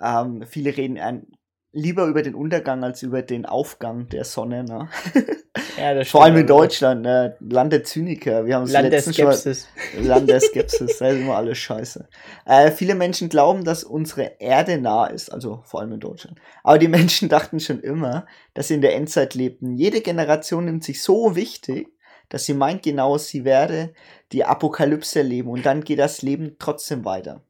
[0.00, 1.32] ähm, viele reden ein,
[1.72, 4.62] lieber über den Untergang als über den Aufgang der Sonne.
[4.62, 4.88] Ne?
[5.78, 7.36] ja Vor allem in Deutschland, ne?
[7.40, 8.44] Land der Zyniker.
[8.46, 9.68] Wir haben es Land der mal- Skepsis.
[10.00, 12.08] Land der Skepsis, da ist immer alles scheiße.
[12.44, 16.38] Äh, viele Menschen glauben, dass unsere Erde nah ist, also vor allem in Deutschland.
[16.62, 19.74] Aber die Menschen dachten schon immer, dass sie in der Endzeit lebten.
[19.74, 21.88] Jede Generation nimmt sich so wichtig,
[22.28, 23.92] dass sie meint, genau sie werde
[24.32, 27.42] die Apokalypse erleben und dann geht das Leben trotzdem weiter.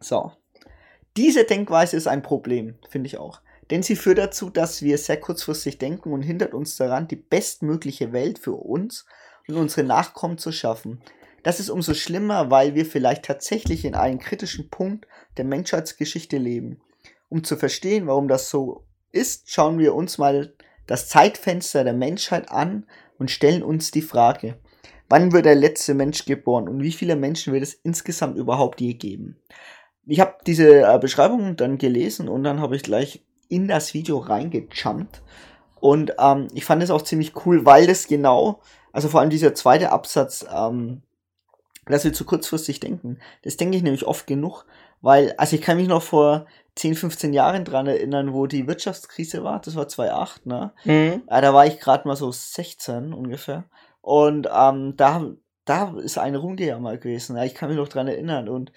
[0.00, 0.32] So.
[1.16, 3.40] Diese Denkweise ist ein Problem, finde ich auch.
[3.72, 8.12] Denn sie führt dazu, dass wir sehr kurzfristig denken und hindert uns daran, die bestmögliche
[8.12, 9.06] Welt für uns
[9.48, 11.00] und unsere Nachkommen zu schaffen.
[11.42, 15.06] Das ist umso schlimmer, weil wir vielleicht tatsächlich in einem kritischen Punkt
[15.38, 16.82] der Menschheitsgeschichte leben.
[17.30, 20.52] Um zu verstehen, warum das so ist, schauen wir uns mal
[20.86, 22.84] das Zeitfenster der Menschheit an
[23.18, 24.58] und stellen uns die Frage,
[25.08, 28.92] wann wird der letzte Mensch geboren und wie viele Menschen wird es insgesamt überhaupt je
[28.92, 29.38] geben?
[30.04, 34.18] Ich habe diese äh, Beschreibung dann gelesen und dann habe ich gleich in das Video
[34.18, 35.22] reingejumpt
[35.82, 38.60] und ähm, ich fand es auch ziemlich cool, weil das genau,
[38.92, 41.02] also vor allem dieser zweite Absatz, ähm,
[41.86, 43.18] dass wir zu kurzfristig denken.
[43.42, 44.64] Das denke ich nämlich oft genug,
[45.00, 49.42] weil, also ich kann mich noch vor 10, 15 Jahren dran erinnern, wo die Wirtschaftskrise
[49.42, 50.72] war, das war 2008, ne?
[50.84, 51.22] Mhm.
[51.28, 53.64] Ja, da war ich gerade mal so 16 ungefähr.
[54.00, 55.32] Und ähm, da,
[55.64, 57.36] da ist ein Rumgejammer gewesen.
[57.36, 58.48] Ja, ich kann mich noch dran erinnern.
[58.48, 58.70] Und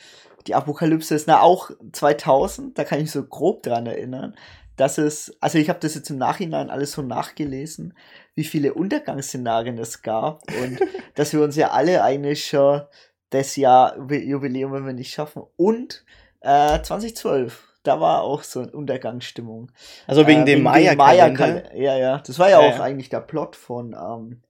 [0.48, 4.36] die Apokalypse ist na auch 2000, da kann ich mich so grob dran erinnern.
[4.78, 7.94] Das ist, also ich habe das jetzt im Nachhinein alles so nachgelesen,
[8.34, 10.80] wie viele Untergangsszenarien es gab und
[11.16, 12.82] dass wir uns ja alle eigentlich schon
[13.30, 15.44] das Jahr Jubiläum, wenn wir nicht schaffen.
[15.56, 16.04] Und
[16.42, 19.72] äh, 2012, da war auch so eine Untergangsstimmung.
[20.08, 21.04] Also wegen Äh, dem Maya-Kalender.
[21.04, 21.76] Maya-Kalender.
[21.76, 22.18] Ja, ja.
[22.26, 22.84] Das war ja, Ja, auch ja.
[22.84, 24.42] eigentlich der Plot von, ähm,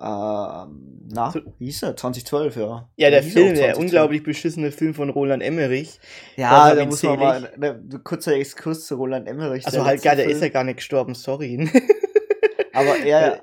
[0.00, 1.96] ähm, na, So- wie hieß er?
[1.96, 2.88] 2012, ja.
[2.96, 3.78] ja, der er Film, der 2012.
[3.78, 5.98] unglaublich beschissene Film von Roland Emmerich.
[6.36, 9.66] Ja, da muss man mal, ne, kurzer Exkurs zu Roland Emmerich.
[9.66, 11.68] Also halt gar, der ist ja gar nicht gestorben, sorry.
[12.72, 13.42] Aber er,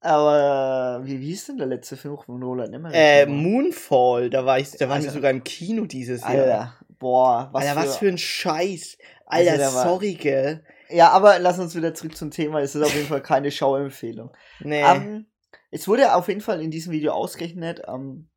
[0.00, 2.94] aber, wie, wie hieß denn der letzte Film von Roland Emmerich?
[2.96, 3.26] äh?
[3.26, 6.30] Moonfall, da war ich, da waren wir Also- sogar im Kino dieses Jahr.
[6.30, 8.98] Alter, boah, was Alter, für, was für ein Scheiß.
[9.26, 10.62] Also Alter, war- sorry, gell.
[10.90, 12.60] Ja, aber lass uns wieder zurück zum Thema.
[12.60, 14.30] Es ist auf jeden Fall keine Schauempfehlung.
[14.60, 14.82] Nee.
[14.82, 15.26] Ähm,
[15.74, 18.28] es wurde auf jeden Fall in diesem Video ausgerechnet, ähm,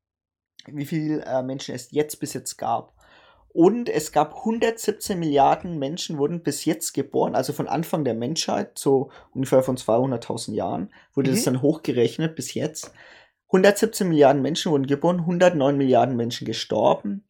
[0.65, 2.93] wie viele äh, Menschen es jetzt bis jetzt gab.
[3.49, 8.77] Und es gab 117 Milliarden Menschen wurden bis jetzt geboren, also von Anfang der Menschheit,
[8.77, 11.35] so ungefähr von 200.000 Jahren, wurde Mhm.
[11.35, 12.91] das dann hochgerechnet bis jetzt.
[13.47, 17.23] 117 Milliarden Menschen wurden geboren, 109 Milliarden Menschen gestorben.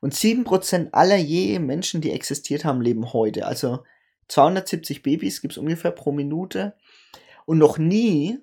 [0.00, 3.46] Und 7% aller je Menschen, die existiert haben, leben heute.
[3.46, 3.78] Also
[4.28, 6.74] 270 Babys gibt es ungefähr pro Minute.
[7.46, 8.38] Und noch nie,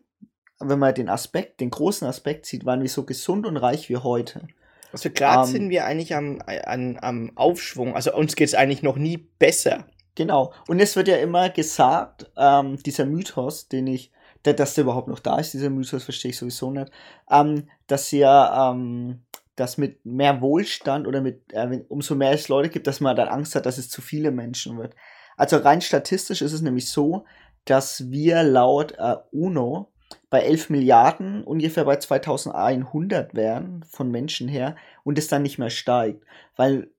[0.61, 3.97] wenn man den Aspekt, den großen Aspekt sieht, waren wir so gesund und reich wie
[3.97, 4.47] heute.
[4.93, 7.95] Also gerade Ähm, sind wir eigentlich am, an, am Aufschwung.
[7.95, 9.85] Also uns geht es eigentlich noch nie besser.
[10.15, 10.53] Genau.
[10.67, 14.11] Und es wird ja immer gesagt, ähm, dieser Mythos, den ich,
[14.43, 16.91] der, dass der überhaupt noch da ist, dieser Mythos verstehe ich sowieso nicht,
[17.29, 19.21] ähm, dass ja, ähm,
[19.55, 23.15] dass mit mehr Wohlstand oder mit, äh, wenn, umso mehr es Leute gibt, dass man
[23.15, 24.95] dann Angst hat, dass es zu viele Menschen wird.
[25.37, 27.25] Also rein statistisch ist es nämlich so,
[27.65, 29.90] dass wir laut äh, UNO
[30.31, 35.69] bei 11 Milliarden ungefähr bei 2100 wären von Menschen her und es dann nicht mehr
[35.69, 36.23] steigt,
[36.55, 36.89] weil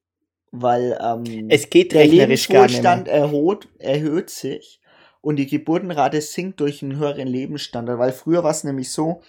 [0.55, 4.83] weil ähm, Es geht der Lebenswohlstand erhöht, erhöht sich
[5.23, 9.23] und die Geburtenrate sinkt durch einen höheren Lebensstandard, weil früher war es nämlich so,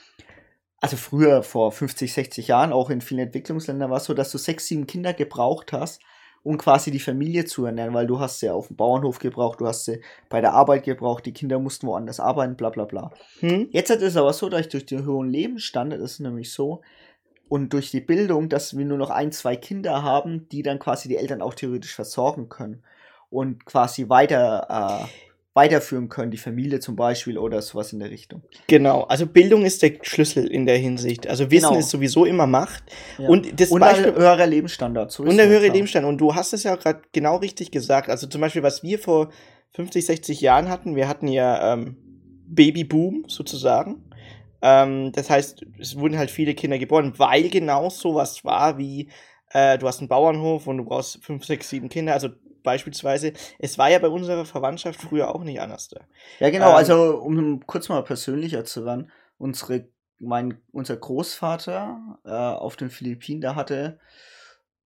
[0.81, 4.37] also früher vor 50, 60 Jahren, auch in vielen Entwicklungsländern war es so, dass du
[4.37, 6.01] sechs, sieben Kinder gebraucht hast,
[6.43, 9.67] um quasi die Familie zu ernähren, weil du hast sie auf dem Bauernhof gebraucht, du
[9.67, 13.11] hast sie bei der Arbeit gebraucht, die Kinder mussten woanders arbeiten, bla bla bla.
[13.39, 13.69] Hm?
[13.71, 16.81] Jetzt hat es aber so, dass durch den hohen Lebensstandard ist es nämlich so,
[17.49, 21.07] und durch die Bildung, dass wir nur noch ein, zwei Kinder haben, die dann quasi
[21.07, 22.83] die Eltern auch theoretisch versorgen können
[23.29, 28.41] und quasi weiter äh, weiterführen können, die Familie zum Beispiel oder sowas in der Richtung.
[28.67, 29.03] Genau.
[29.03, 31.27] Also Bildung ist der Schlüssel in der Hinsicht.
[31.27, 31.79] Also Wissen Genau.
[31.79, 32.83] ist sowieso immer Macht.
[33.19, 33.29] Ja.
[33.29, 35.11] Und das Und Beispiel, ein höherer Lebensstandard.
[35.11, 35.73] sowieso, Und der höhere klar.
[35.75, 36.07] Lebensstand.
[36.07, 38.09] Und du hast es ja gerade genau richtig gesagt.
[38.09, 39.29] Also zum Beispiel, was wir vor
[39.75, 41.97] 50, 60 Jahren hatten, wir hatten ja ähm,
[42.47, 44.03] Babyboom sozusagen.
[44.61, 49.09] Ähm, das heißt, es wurden halt viele Kinder geboren, weil genau sowas war wie,
[49.51, 52.13] äh, du hast einen Bauernhof und du brauchst fünf, sechs, sieben Kinder.
[52.13, 52.29] Also
[52.63, 55.89] beispielsweise, es war ja bei unserer Verwandtschaft früher auch nicht anders.
[55.89, 56.01] da.
[56.39, 59.87] Ja, genau, Ähm, also um kurz mal persönlicher zu werden, unsere,
[60.19, 63.99] mein, unser Großvater äh, auf den Philippinen, der hatte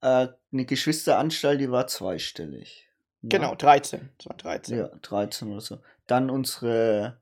[0.00, 2.88] äh, eine Geschwisteranstalt, die war zweistellig.
[3.22, 3.28] Ja.
[3.38, 4.10] Genau, 13.
[4.18, 4.78] Das war 13.
[4.78, 5.78] Ja, 13 oder so.
[6.06, 7.18] Dann unsere,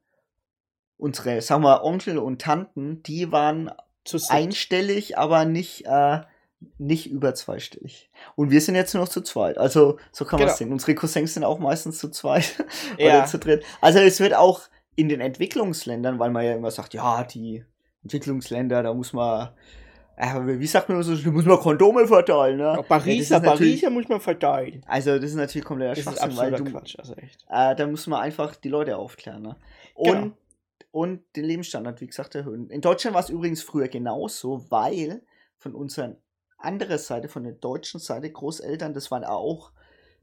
[0.97, 3.71] unsere, sagen wir, Onkel und Tanten, die waren
[4.29, 6.21] einstellig, aber nicht, äh,
[6.79, 8.11] nicht über zweistellig.
[8.37, 9.59] Und wir sind jetzt nur noch zu zweit.
[9.59, 10.69] Also, so kann man es Genau.
[10.69, 10.73] sehen.
[10.73, 12.65] Unsere Cousins sind auch meistens zu zweit
[12.99, 13.19] Ja.
[13.19, 13.65] oder zu dritt.
[13.81, 14.63] Also, es wird auch
[14.97, 17.65] in den Entwicklungsländern, weil man ja immer sagt, ja, die
[18.05, 19.51] Entwicklungsländer, da muss man,
[20.17, 22.63] äh, wie sagt man so, da muss man Kondome verteilen, ne?
[22.65, 24.85] Ja, Ja, Paris, das ist natürlich- Paris muss man verteilen.
[24.87, 27.45] Also, das ist natürlich kompletter ist Schwachsinn, weil du, Quatsch, also echt.
[27.49, 29.43] äh, da muss man einfach die Leute aufklären.
[29.43, 29.57] Ne?
[29.95, 30.37] Und, Genau.
[30.93, 32.71] und den Lebensstandard, wie gesagt, erhöhen.
[32.71, 35.23] In Deutschland war es übrigens früher genauso, weil
[35.59, 36.19] von unseren
[36.65, 39.71] anderen Seite, von der deutschen Seite, Großeltern, das waren auch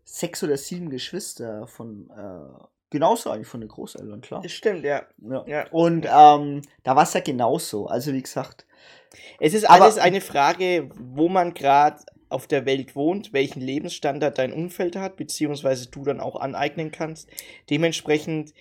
[0.04, 4.42] sechs oder sieben Geschwister von, äh, genauso eigentlich von den Großeltern, klar.
[4.42, 5.04] Das stimmt, ja.
[5.20, 5.44] Ja.
[5.48, 5.68] ja.
[5.72, 7.88] Und ähm, da war es ja genauso.
[7.88, 8.66] Also wie gesagt,
[9.40, 11.98] Es ist Aber- alles eine Frage, wo man gerade
[12.30, 17.30] auf der Welt wohnt, welchen Lebensstandard dein Umfeld hat, beziehungsweise du dann auch aneignen kannst.
[17.70, 18.54] Dementsprechend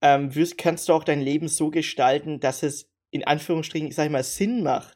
[0.00, 4.10] ähm, wirst, kannst du auch dein Leben so gestalten, dass es in Anführungsstrichen, ich sag
[4.10, 4.95] mal, Sinn macht.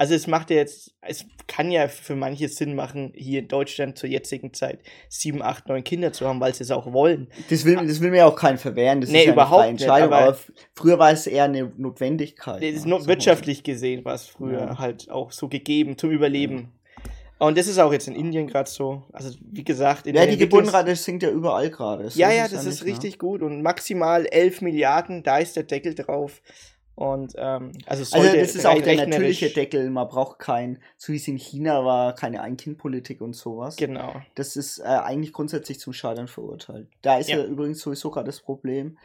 [0.00, 3.98] Also es macht ja jetzt, es kann ja für manche Sinn machen, hier in Deutschland
[3.98, 4.78] zur jetzigen Zeit
[5.10, 7.28] sieben, acht, neun Kinder zu haben, weil sie es auch wollen.
[7.50, 9.02] das will, das will mir auch keinen verwehren.
[9.02, 10.10] Das Nee, ist ja überhaupt eine Entscheidung.
[10.14, 10.38] aber- aber,
[10.74, 12.62] früher war es eher eine Notwendigkeit.
[12.62, 12.80] Ne?
[12.86, 14.78] nur So wirtschaftlich gesehen, war es früher Ja.
[14.78, 16.72] halt auch so gegeben zum Überleben.
[17.38, 19.02] Und das ist auch jetzt in Indien gerade so.
[19.12, 22.08] Also wie gesagt, in Ja, die Geburtenrate sinkt ja überall gerade.
[22.08, 22.90] So Ja, ja, das ist ne?
[22.90, 26.40] richtig gut und maximal 11 Milliarden, da ist der Deckel drauf.
[27.00, 29.88] Und ähm, also, Also das ist auch der natürliche Deckel.
[29.88, 33.76] Man braucht kein, so wie es in China war, keine Ein-Kind-Politik und sowas.
[33.76, 34.20] Genau.
[34.34, 36.88] Das ist äh, eigentlich grundsätzlich zum Scheitern verurteilt.
[37.00, 37.44] Da ist ja, Ja.
[37.44, 38.98] übrigens sowieso gerade das Problem,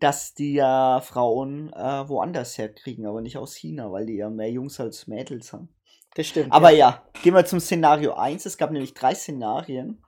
[0.00, 4.50] dass die ja Frauen äh, woanders herkriegen, aber nicht aus China, weil die ja mehr
[4.50, 5.68] Jungs als Mädels haben.
[6.14, 6.52] Das stimmt.
[6.52, 8.46] Aber ja, gehen wir zum Szenario 1.
[8.46, 10.02] Es gab nämlich drei Szenarien,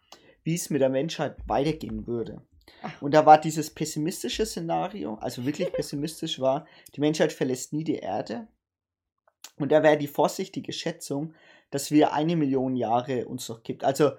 [0.44, 2.40] wie es mit der Menschheit weitergehen würde.
[3.00, 7.96] Und da war dieses pessimistische Szenario, also wirklich pessimistisch war, die Menschheit verlässt nie die
[7.96, 8.46] Erde.
[9.56, 11.34] Und da wäre die vorsichtige Schätzung,
[11.70, 13.84] dass wir eine Million Jahre uns noch gibt.
[13.84, 14.12] Also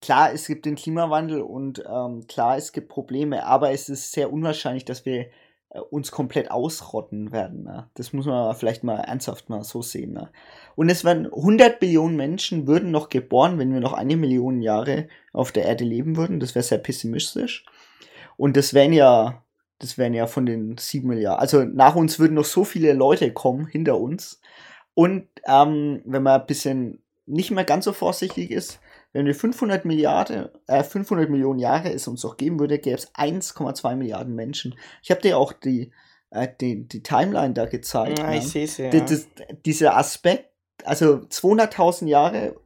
[0.00, 4.32] klar, es gibt den Klimawandel und ähm, klar, es gibt Probleme, aber es ist sehr
[4.32, 5.26] unwahrscheinlich, dass wir
[5.70, 7.64] äh, uns komplett ausrotten werden.
[7.64, 7.90] Ne?
[7.94, 10.12] Das muss man vielleicht mal ernsthaft mal so sehen.
[10.12, 10.30] Ne?
[10.76, 15.08] Und es werden 100 Billionen Menschen würden noch geboren, wenn wir noch eine Million Jahre
[15.32, 16.40] auf der Erde leben würden.
[16.40, 17.64] Das wäre sehr pessimistisch.
[18.38, 19.42] Und das wären ja,
[19.78, 21.40] das wären ja von den sieben Milliarden.
[21.40, 24.40] Also nach uns würden noch so viele Leute kommen hinter uns.
[24.94, 28.80] Und ähm, wenn man ein bisschen nicht mehr ganz so vorsichtig ist,
[29.12, 33.12] wenn wir 500 Milliarden, äh, 500 Millionen Jahre es uns noch geben würde, gäbe es
[33.14, 34.76] 1,2 Milliarden Menschen.
[35.02, 35.90] Ich habe dir auch die,
[36.30, 38.20] äh, die, die Timeline da gezeigt.
[38.20, 38.38] Ja, ne?
[38.38, 38.90] ich sehe es ja.
[39.66, 40.50] Dieser Aspekt,
[40.84, 42.56] also 200.000 Jahre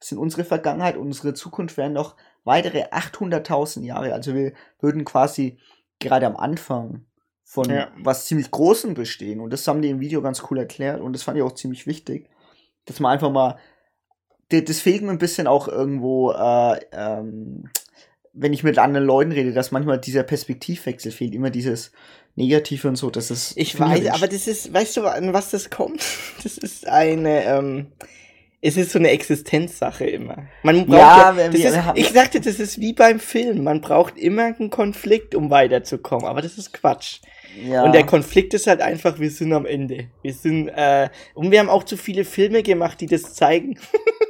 [0.00, 2.16] sind unsere Vergangenheit, unsere Zukunft wären noch
[2.50, 4.12] weitere 800.000 Jahre.
[4.12, 5.58] Also wir würden quasi
[6.00, 7.06] gerade am Anfang
[7.44, 7.88] von Ja.
[7.96, 9.40] was ziemlich Großem bestehen.
[9.40, 11.86] Und das haben die im Video ganz cool erklärt und das fand ich auch ziemlich
[11.86, 12.28] wichtig,
[12.86, 13.56] dass man einfach mal,
[14.48, 17.70] das fehlt mir ein bisschen auch irgendwo, äh, ähm,
[18.32, 21.92] wenn ich mit anderen Leuten rede, dass manchmal dieser Perspektivwechsel fehlt, immer dieses
[22.36, 23.56] Negative und so, das ist.
[23.56, 26.02] Ich weiß, aber das ist, weißt du, an was das kommt?
[26.42, 27.92] Das ist eine, ähm,
[28.62, 30.44] es ist so eine Existenzsache immer.
[30.62, 33.64] Man braucht Ja, ja, wir- das ist, haben- ich sagte, das ist wie beim Film.
[33.64, 36.26] Man braucht immer einen Konflikt, um weiterzukommen.
[36.26, 37.20] Aber das ist Quatsch.
[37.66, 37.82] ja.
[37.84, 40.08] Und der Konflikt ist halt einfach, wir sind am Ende.
[40.22, 43.78] Wir sind, äh, und wir haben auch zu viele Filme gemacht, die das zeigen.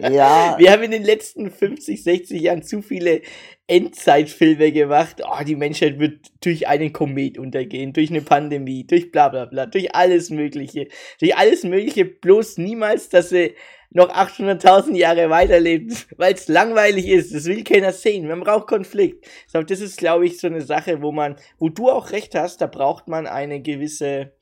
[0.00, 3.22] ja, Wir haben in den letzten 50, 60 Jahren zu viele
[3.66, 5.22] Endzeitfilme gemacht.
[5.24, 9.66] Oh, die Menschheit wird durch einen Komet untergehen, durch eine Pandemie, durch bla bla bla,
[9.66, 10.88] durch alles Mögliche.
[11.20, 13.54] Durch alles Mögliche, bloß niemals, dass sie
[13.90, 17.34] noch 800.000 Jahre weiterlebt, weil es langweilig ist.
[17.34, 18.28] Das will keiner sehen.
[18.28, 19.26] Man braucht Konflikt.
[19.52, 22.66] Das ist, glaube ich, so eine Sache, wo man, wo du auch recht hast, da
[22.66, 24.32] braucht man eine gewisse,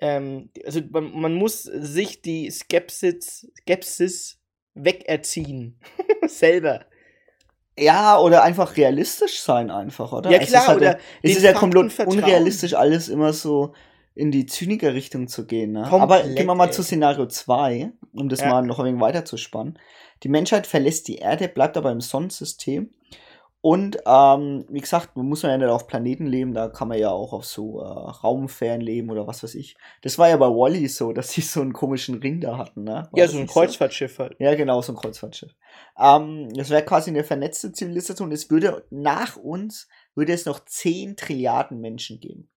[0.00, 4.39] ähm, also man, man muss sich die Skepsis, Skepsis
[4.74, 5.78] wegerziehen.
[6.26, 6.84] Selber.
[7.78, 10.30] Ja, oder einfach realistisch sein, einfach, oder?
[10.30, 13.72] Ja, Es klar, ist halt oder es ist ja komplett unrealistisch, alles immer so
[14.14, 15.72] in die Zyniker-Richtung zu gehen.
[15.72, 15.82] Ne?
[15.88, 16.72] Komplett, Aber gehen wir mal ey.
[16.72, 18.48] zu Szenario 2, um das Ja.
[18.50, 19.78] mal noch ein wenig weiter zu spannen.
[20.24, 22.90] Die Menschheit verlässt die Erde, bleibt aber im Sonnensystem.
[23.62, 26.98] Und ähm, wie gesagt, man muss man ja nicht auf Planeten leben, da kann man
[26.98, 29.76] ja auch auf so äh, Raumfähren leben oder was weiß ich.
[30.00, 33.08] Das war ja bei Wally so, dass sie so einen komischen Ring da hatten, ne?
[33.10, 34.36] War Ja, so ein Kreuzfahrtschiff halt.
[34.38, 35.54] ja, genau, so ein Kreuzfahrtschiff.
[35.98, 38.32] Ähm, das wäre quasi eine vernetzte Zivilisation.
[38.32, 42.48] Es würde nach uns würde es noch 10 Trilliarden Menschen geben.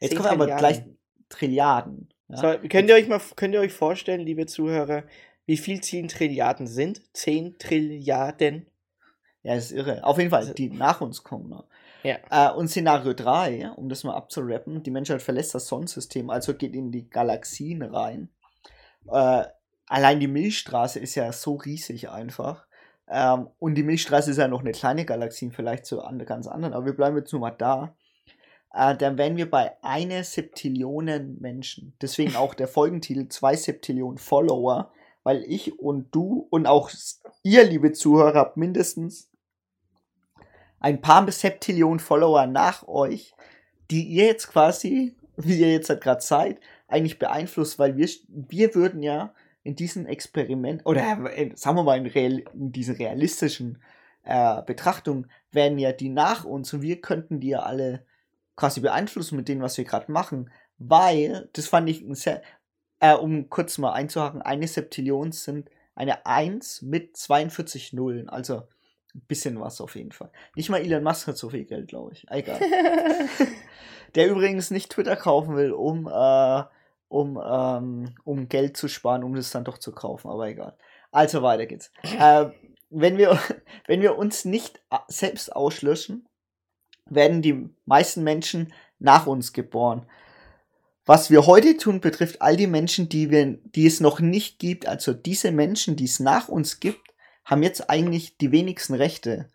[0.00, 0.82] Jetzt 10 kommen wir aber gleich
[1.28, 2.08] Trilliarden.
[2.28, 2.36] Ja?
[2.36, 5.04] So, könnt ihr euch mal, könnt ihr euch vorstellen, liebe Zuhörer,
[5.44, 7.02] wie viel 10 Trilliarden sind?
[7.12, 8.70] 10 Trilliarden?
[9.48, 10.04] Ja, das ist irre.
[10.04, 11.48] Auf jeden Fall, Also- die nach uns kommen.
[11.48, 11.64] Ne?
[12.02, 12.18] Ja.
[12.30, 16.74] Äh, und Szenario 3, um das mal abzurappen, die Menschheit verlässt das Sonnensystem, also geht
[16.74, 18.28] in die Galaxien rein.
[19.10, 19.44] Äh,
[19.86, 22.66] allein die Milchstraße ist ja so riesig einfach.
[23.08, 26.74] Ähm, und die Milchstraße ist ja noch eine kleine Galaxie, vielleicht zu an, ganz anderen,
[26.74, 27.96] aber wir bleiben jetzt nur mal da.
[28.74, 31.94] Äh, dann wären wir bei einer Septillionen Menschen.
[32.02, 36.90] Deswegen auch der Folgentitel, zwei Septillionen Follower, weil ich und du und auch
[37.42, 39.27] ihr, liebe Zuhörer, habt mindestens
[40.80, 43.34] ein paar Septillionen Follower nach euch,
[43.90, 48.74] die ihr jetzt quasi, wie ihr jetzt halt gerade seid, eigentlich beeinflusst, weil wir, wir
[48.74, 53.82] würden ja in diesem Experiment, oder äh, sagen wir mal in, real, in diesen realistischen
[54.22, 58.04] äh, Betrachtungen, wären ja die nach uns und wir könnten die ja alle
[58.56, 62.42] quasi beeinflussen mit dem, was wir gerade machen, weil, das fand ich ein sehr,
[63.00, 68.62] äh, um kurz mal einzuhaken, eine Septillion sind eine 1 mit 42 Nullen, also
[69.26, 70.30] bisschen was auf jeden Fall.
[70.54, 72.26] Nicht mal Elon Musk hat so viel Geld, glaube ich.
[72.30, 72.60] Egal.
[74.14, 76.62] Der übrigens nicht Twitter kaufen will, um, äh,
[77.08, 80.76] um, ähm, um Geld zu sparen, um das dann doch zu kaufen, aber egal.
[81.10, 81.90] Also weiter geht's.
[82.18, 82.46] äh,
[82.90, 83.38] wenn, wir,
[83.86, 86.26] wenn wir uns nicht a- selbst auslöschen,
[87.06, 90.06] werden die meisten Menschen nach uns geboren.
[91.06, 94.86] Was wir heute tun, betrifft all die Menschen, die, wir, die es noch nicht gibt.
[94.86, 97.00] Also diese Menschen, die es nach uns gibt,
[97.48, 99.50] haben jetzt eigentlich die wenigsten Rechte.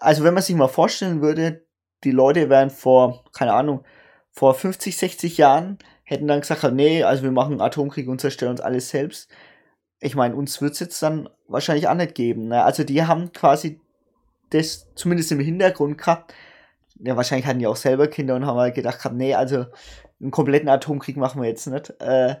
[0.00, 1.66] Also wenn man sich mal vorstellen würde,
[2.04, 3.84] die Leute wären vor, keine Ahnung,
[4.30, 8.60] vor 50, 60 Jahren, hätten dann gesagt, nee, also wir machen Atomkrieg und zerstören uns
[8.60, 9.28] alles selbst.
[10.00, 12.48] Ich meine, uns wird es jetzt dann wahrscheinlich auch nicht geben.
[12.48, 12.62] Ne?
[12.62, 13.80] Also die haben quasi
[14.50, 16.32] das zumindest im Hintergrund gehabt.
[17.00, 19.66] Ja, wahrscheinlich hatten die auch selber Kinder und haben halt gedacht, nee, also
[20.20, 21.90] einen kompletten Atomkrieg machen wir jetzt nicht.
[22.00, 22.36] Äh,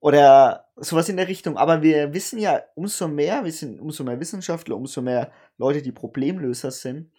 [0.00, 1.56] oder sowas in der Richtung.
[1.56, 5.92] Aber wir wissen ja, umso mehr, wir sind umso mehr Wissenschaftler, umso mehr Leute, die
[5.92, 7.10] Problemlöser sind,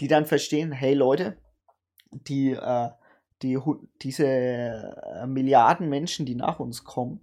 [0.00, 1.38] die dann verstehen, hey Leute,
[2.10, 2.88] die, äh,
[3.42, 3.58] die
[4.02, 7.20] diese äh, Milliarden Menschen, die nach uns kommen,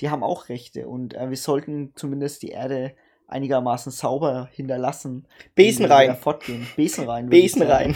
[0.00, 2.94] die haben auch Rechte und äh, wir sollten zumindest die Erde
[3.28, 5.26] einigermaßen sauber hinterlassen.
[5.54, 6.16] Besen rein.
[6.16, 6.66] Fortgehen.
[6.76, 7.28] Besen rein.
[7.28, 7.94] Besen rein.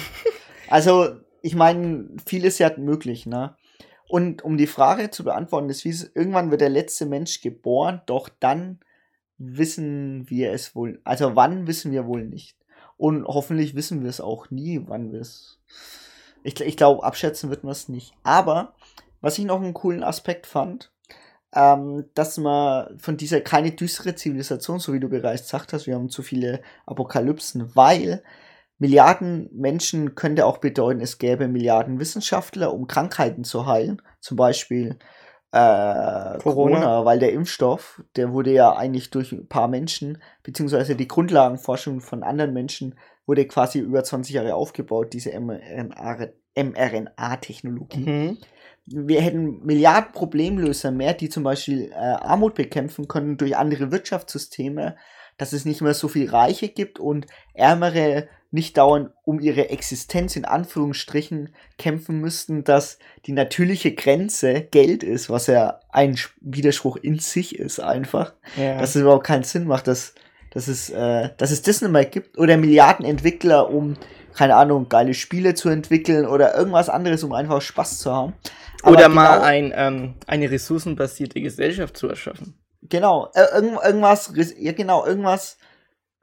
[0.68, 3.57] Also, ich meine, vieles ja möglich, ne?
[4.13, 8.03] Und um die Frage zu beantworten, ist, wie es, irgendwann wird der letzte Mensch geboren,
[8.05, 8.79] doch dann
[9.39, 12.59] wissen wir es wohl, also wann wissen wir wohl nicht.
[12.99, 15.61] Und hoffentlich wissen wir es auch nie, wann wir es.
[16.43, 18.13] Ich, ich glaube, abschätzen wird man es nicht.
[18.23, 18.75] Aber,
[19.23, 20.93] was ich noch einen coolen Aspekt fand,
[21.55, 25.95] ähm, dass man von dieser keine düstere Zivilisation, so wie du bereits gesagt hast, wir
[25.95, 28.23] haben zu viele Apokalypsen, weil
[28.79, 34.03] Milliarden Menschen könnte auch bedeuten, es gäbe Milliarden Wissenschaftler, um Krankheiten zu heilen.
[34.20, 34.99] Zum Beispiel
[35.53, 36.41] äh, Corona.
[36.41, 37.05] Corona.
[37.05, 42.23] weil der Impfstoff, der wurde ja eigentlich durch ein paar Menschen, beziehungsweise die Grundlagenforschung von
[42.23, 42.95] anderen Menschen,
[43.27, 48.01] wurde quasi über 20 Jahre aufgebaut, diese mRNA-Technologie.
[48.01, 48.39] Mhm.
[48.87, 54.97] Wir hätten Milliarden Problemlöser mehr, die zum Beispiel äh, Armut bekämpfen können durch andere Wirtschaftssysteme,
[55.37, 60.36] dass es nicht mehr so viel Reiche gibt und Ärmere nicht dauernd um ihre Existenz
[60.36, 67.18] in Anführungsstrichen kämpfen müssten, dass die natürliche Grenze Geld ist, was ja ein Widerspruch in
[67.18, 68.34] sich ist einfach.
[68.57, 68.78] Ja.
[68.78, 70.14] Dass es überhaupt keinen Sinn macht, dass,
[70.50, 72.38] dass, es, äh, dass es das nicht mehr gibt.
[72.38, 73.96] Oder Milliarden Entwickler, um,
[74.34, 78.34] keine Ahnung, geile Spiele zu entwickeln oder irgendwas anderes, um einfach Spaß zu haben.
[78.82, 82.55] Aber oder genau, mal ein, ähm, eine ressourcenbasierte Gesellschaft zu erschaffen.
[82.82, 85.57] Genau, äh, irgendwas, ja genau, irgendwas,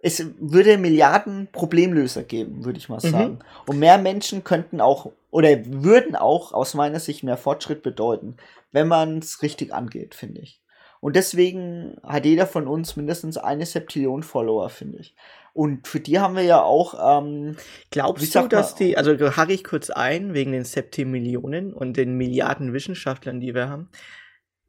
[0.02, 3.10] es würde Milliarden Problemlöser geben, würde ich mal mhm.
[3.10, 3.32] sagen.
[3.34, 3.40] Mhm.
[3.66, 8.38] Und mehr Menschen könnten auch oder würden auch aus meiner Sicht mehr Fortschritt bedeuten,
[8.72, 10.62] wenn man es richtig angeht, finde ich.
[11.02, 15.16] Und deswegen hat jeder von uns mindestens eine Septillion Follower, finde ich.
[15.54, 17.22] Und für die haben wir ja auch.
[17.22, 17.56] Ähm,
[17.90, 22.74] Glaubst du, dass die, also hake ich kurz ein, wegen den Septimillionen und den Milliarden
[22.74, 23.90] Wissenschaftlern, die wir haben.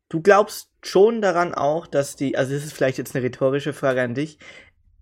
[0.08, 4.02] Du glaubst schon daran auch, dass die, also das ist vielleicht jetzt eine rhetorische Frage
[4.02, 4.38] an dich,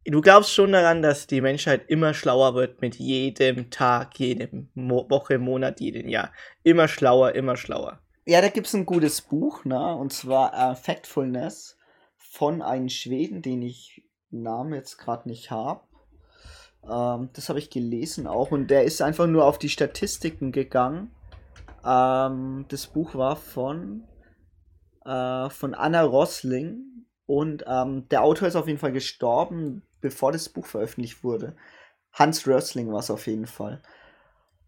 [0.04, 5.08] du glaubst schon daran, dass die Menschheit immer schlauer wird mit jedem Tag, jedem Mo
[5.08, 6.32] Woche, Monat, jedem Jahr.
[6.62, 8.00] Immer schlauer, immer schlauer.
[8.26, 9.96] Ja, da gibt es ein gutes Buch, ne?
[9.96, 11.78] und zwar äh, Factfulness
[12.16, 15.80] von einem Schweden, den ich Namen jetzt gerade nicht habe.
[16.88, 21.10] Ähm, das habe ich gelesen auch und der ist einfach nur auf die Statistiken gegangen.
[21.84, 24.04] Ähm, das Buch war von,
[25.04, 30.48] äh, von Anna Rosling und ähm, der Autor ist auf jeden Fall gestorben bevor das
[30.48, 31.56] Buch veröffentlicht wurde.
[32.12, 33.82] Hans Rösling war es auf jeden Fall.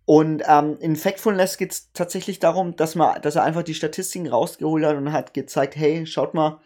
[0.04, 4.28] Und ähm, in Factfulness geht es tatsächlich darum, dass, man, dass er einfach die Statistiken
[4.28, 6.60] rausgeholt hat und hat gezeigt, hey, schaut mal,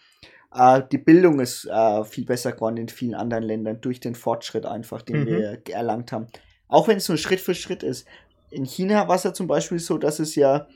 [0.55, 4.65] äh, die Bildung ist äh, viel besser geworden in vielen anderen Ländern durch den Fortschritt
[4.65, 5.27] einfach, den mhm.
[5.27, 6.29] wir erlangt haben.
[6.69, 8.07] Auch wenn es nur Schritt für Schritt ist.
[8.51, 10.67] In China war es ja zum Beispiel so, dass es ja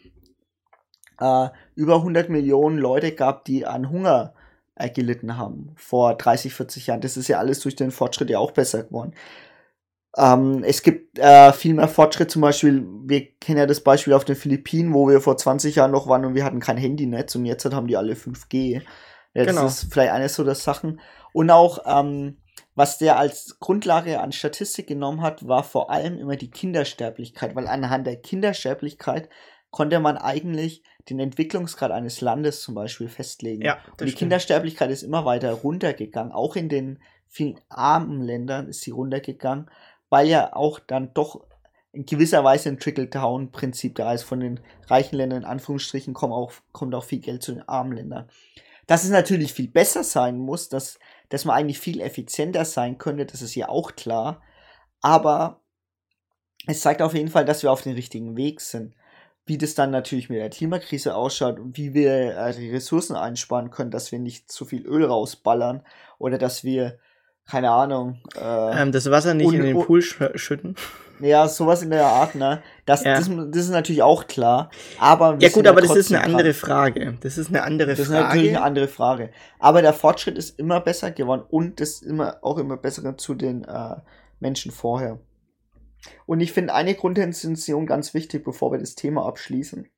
[1.20, 4.34] äh, über 100 Millionen Leute gab, die an Hunger
[4.78, 7.00] äh, gelitten haben vor 30, 40 Jahren.
[7.00, 9.14] Das ist ja alles durch den Fortschritt ja auch besser geworden.
[10.16, 14.24] Ähm, es gibt äh, viel mehr Fortschritt, zum Beispiel, wir kennen ja das Beispiel auf
[14.24, 17.44] den Philippinen, wo wir vor 20 Jahren noch waren und wir hatten kein Handynetz und
[17.44, 18.82] jetzt haben die alle 5G.
[19.34, 19.66] Ja, das genau.
[19.66, 21.00] ist vielleicht eines so der Sachen.
[21.32, 22.38] Und auch, ähm,
[22.74, 27.66] was der als Grundlage an Statistik genommen hat, war vor allem immer die Kindersterblichkeit, weil
[27.66, 29.28] anhand der Kindersterblichkeit
[29.70, 33.62] konnte man eigentlich den Entwicklungsgrad eines Landes zum Beispiel festlegen.
[33.62, 34.18] Ja, und die stimmt.
[34.18, 36.32] Kindersterblichkeit ist immer weiter runtergegangen.
[36.32, 39.70] Auch in den vielen armen Ländern ist sie runtergegangen,
[40.08, 41.44] weil ja auch dann doch
[41.92, 44.22] in gewisser Weise ein Trickle-Down-Prinzip da ist.
[44.22, 47.92] Von den reichen Ländern in Anführungsstrichen kommt auch, kommt auch viel Geld zu den armen
[47.92, 48.28] Ländern.
[48.86, 50.98] Dass es natürlich viel besser sein muss, dass,
[51.28, 54.42] dass man eigentlich viel effizienter sein könnte, das ist ja auch klar.
[55.00, 55.60] Aber
[56.66, 58.94] es zeigt auf jeden Fall, dass wir auf dem richtigen Weg sind
[59.48, 63.70] wie das dann natürlich mit der Klimakrise ausschaut und wie wir äh, die Ressourcen einsparen
[63.70, 65.82] können, dass wir nicht zu viel Öl rausballern
[66.18, 66.98] oder dass wir,
[67.46, 70.76] keine Ahnung, äh, ähm, das Wasser nicht in den Pool sch schütten.
[71.20, 72.62] Ja, sowas in der Art, ne?
[72.84, 73.16] Das, ja.
[73.16, 74.70] das, das, ist natürlich auch klar.
[75.00, 77.18] Aber ja gut, aber das ist eine andere Frage.
[77.20, 78.20] Das ist eine andere das Frage.
[78.20, 79.30] Das ist natürlich eine andere Frage.
[79.58, 83.34] Aber der Fortschritt ist immer besser geworden und das ist immer auch immer besser zu
[83.34, 83.96] den äh,
[84.38, 85.18] Menschen vorher.
[86.26, 89.88] Und ich finde eine Grundintention ganz wichtig, bevor wir das Thema abschließen.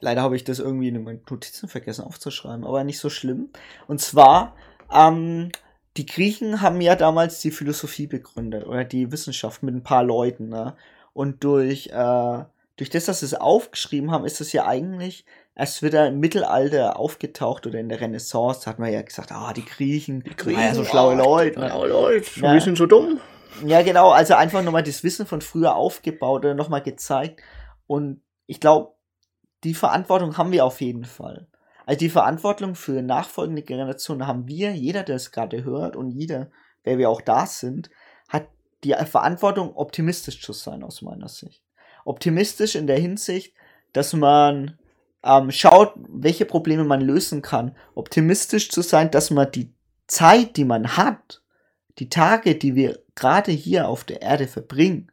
[0.00, 3.50] Leider habe ich das irgendwie in meinen Notizen vergessen aufzuschreiben, aber nicht so schlimm.
[3.86, 4.54] Und zwar,
[4.92, 5.50] ähm,
[5.96, 10.48] die Griechen haben ja damals die Philosophie begründet oder die Wissenschaft mit ein paar Leuten.
[10.48, 10.74] Ne?
[11.12, 12.44] Und durch, äh,
[12.76, 15.24] durch das, dass sie es aufgeschrieben haben, ist es ja eigentlich
[15.54, 18.62] erst wieder im Mittelalter aufgetaucht oder in der Renaissance.
[18.64, 21.60] Da hat man ja gesagt, ah, die Griechen, die Griechen, ja, so schlaue Leute.
[21.60, 21.68] Ne?
[21.68, 23.20] Schlaue Leute, wir sind so dumm.
[23.62, 27.40] Ja, genau, also einfach nochmal das Wissen von früher aufgebaut oder nochmal gezeigt.
[27.86, 28.94] Und ich glaube,
[29.62, 31.48] die Verantwortung haben wir auf jeden Fall.
[31.86, 36.50] Also die Verantwortung für nachfolgende Generationen haben wir, jeder, der es gerade hört und jeder,
[36.82, 37.90] wer wir auch da sind,
[38.28, 38.48] hat
[38.84, 41.62] die Verantwortung, optimistisch zu sein, aus meiner Sicht.
[42.04, 43.54] Optimistisch in der Hinsicht,
[43.92, 44.78] dass man
[45.22, 47.76] ähm, schaut, welche Probleme man lösen kann.
[47.94, 49.74] Optimistisch zu sein, dass man die
[50.06, 51.42] Zeit, die man hat,
[51.98, 55.10] die Tage, die wir gerade hier auf der Erde verbringen,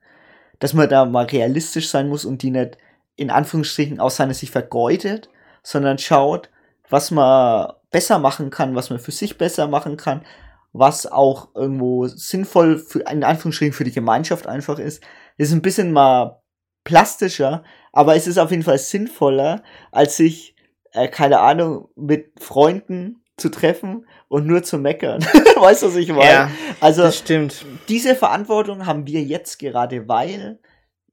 [0.60, 2.78] dass man da mal realistisch sein muss und die nicht
[3.16, 5.30] in Anführungsstrichen aus seiner Sicht vergeudet,
[5.64, 6.50] sondern schaut,
[6.90, 10.26] was man besser machen kann, was man für sich besser machen kann,
[10.74, 15.04] was auch irgendwo sinnvoll für, in Anführungsstrichen für die Gemeinschaft einfach ist.
[15.38, 16.42] Das ist ein bisschen mal
[16.84, 20.56] plastischer, aber es ist auf jeden Fall sinnvoller, als sich,
[20.94, 25.22] äh, keine Ahnung, mit Freunden zu treffen und nur zu meckern.
[25.56, 26.24] weißt du, was ich meine?
[26.24, 27.66] Ja, also, das stimmt.
[27.90, 30.60] diese Verantwortung haben wir jetzt gerade, weil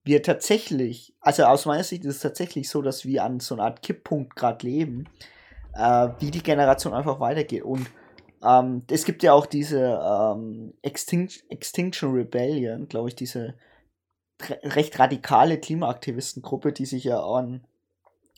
[0.05, 3.65] wir tatsächlich, also aus meiner Sicht ist es tatsächlich so, dass wir an so einer
[3.65, 5.05] Art Kipppunkt gerade leben,
[5.75, 7.63] äh, wie die Generation einfach weitergeht.
[7.63, 7.87] Und
[8.43, 13.55] ähm, es gibt ja auch diese ähm, Extinct Extinction Rebellion, glaube ich, diese
[14.49, 17.67] re recht radikale Klimaaktivistengruppe, die sich ja an,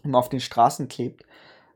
[0.03, 1.25] immer auf den Straßen klebt.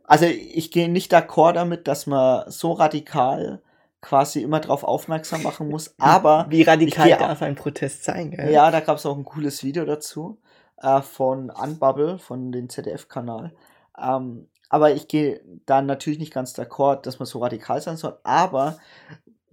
[0.05, 3.63] Also ich gehe nicht d'accord damit, dass man so radikal
[4.01, 8.51] quasi immer darauf aufmerksam machen muss, aber Wie radikal darf ein Protest sein, gell?
[8.53, 10.39] ja, da gab es auch ein cooles Video dazu
[10.83, 13.53] äh, von Unbubble, von dem ZDF-Kanal.
[13.99, 18.19] Ähm, aber ich gehe dann natürlich nicht ganz d'accord, dass man so radikal sein soll.
[18.25, 18.77] Aber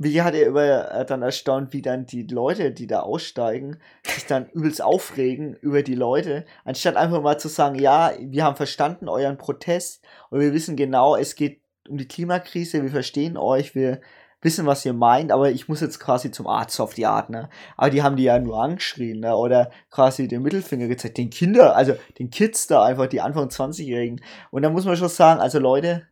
[0.02, 4.26] mich hat er über äh, dann erstaunt, wie dann die Leute, die da aussteigen, sich
[4.26, 9.08] dann übelst aufregen über die Leute, anstatt einfach mal zu sagen, ja, wir haben verstanden
[9.08, 14.02] euren Protest und wir wissen genau, es geht um die Klimakrise, wir verstehen euch, wir
[14.42, 17.50] wissen, was ihr meint, aber ich muss jetzt quasi zum Arzt auf die Art, ne?
[17.78, 19.36] Aber die haben die ja nur angeschrien, ne?
[19.36, 24.22] Oder quasi den Mittelfinger gezeigt, den Kinder, also den Kids da einfach, die Anfang 20-Jährigen.
[24.50, 26.08] Und da muss man schon sagen, also Leute,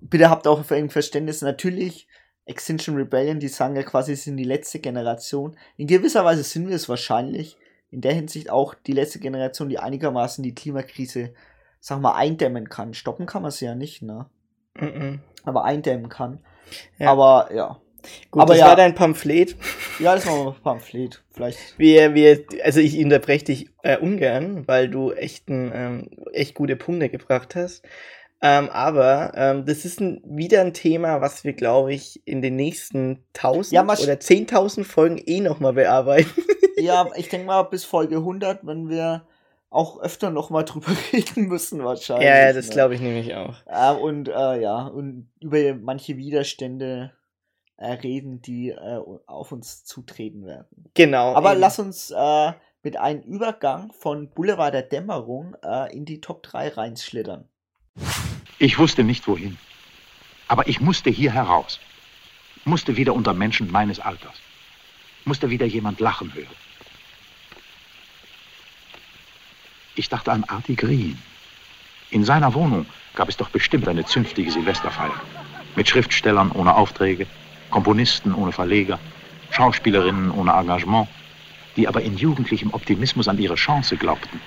[0.00, 2.06] bitte habt auch ein Verständnis, natürlich,
[2.46, 5.56] Extinction Rebellion, die sagen ja quasi, sie sind die letzte Generation.
[5.76, 7.56] In gewisser Weise sind wir es wahrscheinlich.
[7.90, 11.32] In der Hinsicht auch die letzte Generation, die einigermaßen die Klimakrise,
[11.80, 12.92] sag mal, eindämmen kann.
[12.92, 14.26] Stoppen kann man sie ja nicht, ne?
[14.74, 15.20] Mhm.
[15.44, 16.40] Aber eindämmen kann.
[16.98, 17.10] Ja.
[17.12, 17.80] Aber ja.
[18.30, 18.68] Gut, Aber das ja.
[18.68, 19.56] war dein Pamphlet.
[20.00, 21.22] Ja, das war ein Pamphlet.
[21.30, 21.78] Vielleicht.
[21.78, 26.74] Wir, wir, also ich unterbreche dich äh, ungern, weil du echt, ein, ähm, echt gute
[26.74, 27.84] Punkte gebracht hast.
[28.46, 32.56] Ähm, aber ähm, das ist ein, wieder ein Thema, was wir, glaube ich, in den
[32.56, 36.30] nächsten 1000 Ja, oder 10.000 Folgen eh nochmal bearbeiten.
[36.76, 39.28] Ja, ich denke mal bis Folge 100, wenn wir
[39.70, 42.26] auch öfter noch mal drüber reden müssen wahrscheinlich.
[42.26, 42.72] ja, ja, das ne?
[42.74, 43.54] glaube ich nämlich auch.
[43.66, 47.12] Äh, und äh, ja, und über manche Widerstände
[47.76, 50.90] äh, reden, die äh, auf uns zutreten werden.
[50.94, 51.34] Genau.
[51.34, 51.60] Aber eben.
[51.60, 56.70] lass uns äh, mit einem Übergang von Boulevard der Dämmerung äh, in die Top 3
[56.70, 57.48] reinschlittern.
[58.58, 59.58] Ich wusste nicht wohin.
[60.48, 61.80] Aber ich musste hier heraus.
[62.64, 64.34] Musste wieder unter Menschen meines Alters.
[65.24, 66.46] Musste wieder jemand lachen hören.
[69.96, 71.20] Ich dachte an Artie Green.
[72.10, 75.20] In seiner Wohnung gab es doch bestimmt eine zünftige Silvesterfeier.
[75.76, 77.26] Mit Schriftstellern ohne Aufträge,
[77.70, 78.98] Komponisten ohne Verleger,
[79.50, 81.08] Schauspielerinnen ohne Engagement,
[81.76, 84.40] die aber in jugendlichem Optimismus an ihre Chance glaubten.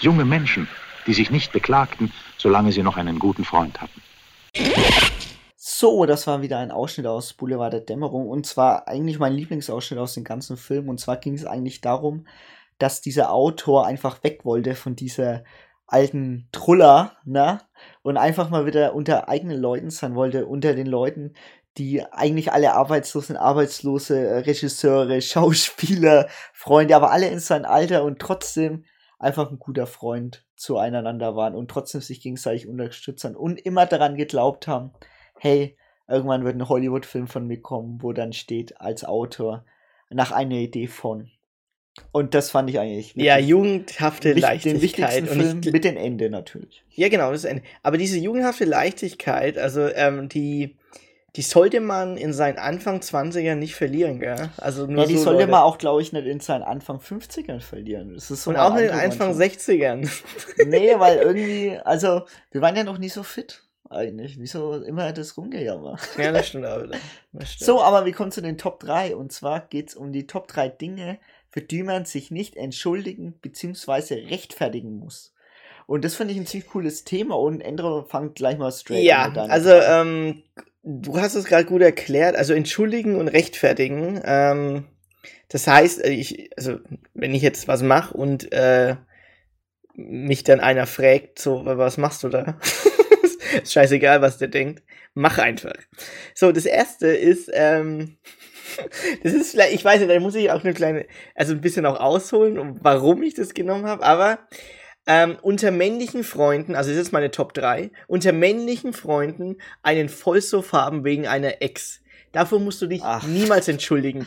[0.00, 0.68] Junge Menschen,
[1.06, 4.02] die sich nicht beklagten, solange sie noch einen guten Freund hatten.
[5.56, 9.98] So, das war wieder ein Ausschnitt aus Boulevard der Dämmerung und zwar eigentlich mein Lieblingsausschnitt
[9.98, 12.26] aus dem ganzen Film und zwar ging es eigentlich darum,
[12.78, 15.44] dass dieser Autor einfach weg wollte von dieser
[15.86, 17.60] alten Truller, ne?
[18.02, 21.34] Und einfach mal wieder unter eigenen Leuten sein wollte, unter den Leuten,
[21.78, 28.18] die eigentlich alle arbeitslos sind, arbeitslose Regisseure, Schauspieler, Freunde, aber alle in seinem Alter und
[28.18, 28.84] trotzdem
[29.18, 34.68] einfach ein guter Freund zueinander waren und trotzdem sich gegenseitig unterstützen und immer daran geglaubt
[34.68, 34.92] haben,
[35.38, 35.76] hey,
[36.08, 39.64] irgendwann wird ein Hollywood-Film von mir kommen, wo dann steht als Autor
[40.10, 41.30] nach einer Idee von.
[42.12, 45.22] Und das fand ich eigentlich ja, jugendhafte den Leichtigkeit.
[45.22, 46.84] Und Film mit dem Ende natürlich.
[46.90, 50.76] Ja, genau, das ein, aber diese jugendhafte Leichtigkeit, also ähm, die,
[51.36, 54.48] die sollte man in seinen Anfang 20ern nicht verlieren, gell?
[54.56, 55.50] Also nur Ja, die so sollte Leute.
[55.52, 58.14] man auch, glaube ich, nicht in seinen Anfang 50ern verlieren.
[58.14, 59.60] Das ist so Und auch in den Anfang Mannschaft.
[59.60, 60.08] 60ern.
[60.66, 64.38] Nee, weil irgendwie, also, wir waren ja noch nie so fit, eigentlich.
[64.40, 65.96] Wieso immer das Rumgejammer?
[66.18, 66.96] ja, das stimmt auch wieder.
[67.44, 67.66] Stimmt.
[67.66, 69.14] So, aber wir kommen zu den Top 3.
[69.14, 71.18] Und zwar geht es um die Top 3 Dinge,
[71.50, 74.26] für die man sich nicht entschuldigen bzw.
[74.28, 75.32] rechtfertigen muss.
[75.86, 79.26] Und das finde ich ein ziemlich cooles Thema und Endro fangt gleich mal straight Ja,
[79.26, 80.42] an deiner also ähm,
[80.86, 82.36] du hast es gerade gut erklärt.
[82.36, 84.20] Also entschuldigen und rechtfertigen.
[84.24, 84.84] Ähm,
[85.48, 86.78] das heißt, äh, ich, also
[87.12, 88.96] wenn ich jetzt was mache und äh,
[89.94, 92.58] mich dann einer fragt, so, was machst du da?
[93.62, 94.82] ist scheißegal, was der denkt.
[95.14, 95.74] Mach einfach.
[96.34, 98.18] So, das erste ist, ähm,
[99.22, 101.86] das ist vielleicht, ich weiß nicht, da muss ich auch eine kleine, also ein bisschen
[101.86, 104.38] auch ausholen, um- warum ich das genommen habe, aber
[105.06, 110.72] ähm, unter männlichen Freunden, also das ist meine Top 3, unter männlichen Freunden einen Vollsuff
[110.72, 112.00] haben wegen einer Ex.
[112.32, 113.26] Dafür musst du dich Ach.
[113.26, 114.26] niemals entschuldigen.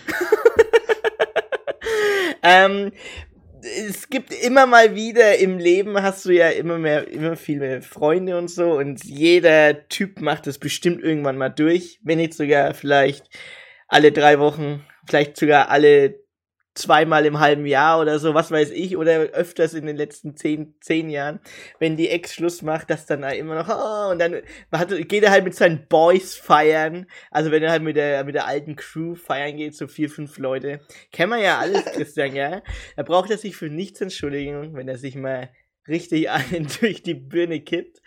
[2.44, 2.92] ähm,
[3.62, 7.82] es gibt immer mal wieder im Leben hast du ja immer mehr, immer viel mehr
[7.82, 12.74] Freunde und so und jeder Typ macht das bestimmt irgendwann mal durch, wenn nicht sogar
[12.74, 13.30] vielleicht
[13.88, 16.20] alle drei Wochen, vielleicht sogar alle
[16.74, 20.76] zweimal im halben Jahr oder so, was weiß ich, oder öfters in den letzten zehn,
[20.80, 21.40] zehn Jahren,
[21.80, 24.42] wenn die Ex Schluss macht, dass dann immer noch, oh, und dann
[24.72, 28.36] hat, geht er halt mit seinen Boys feiern, also wenn er halt mit der, mit
[28.36, 30.80] der alten Crew feiern geht, so vier, fünf Leute,
[31.12, 32.62] kennen wir ja alles, Christian, ja,
[32.96, 35.50] da braucht er sich für nichts entschuldigen, wenn er sich mal
[35.90, 38.02] richtig einen durch die Birne kippt.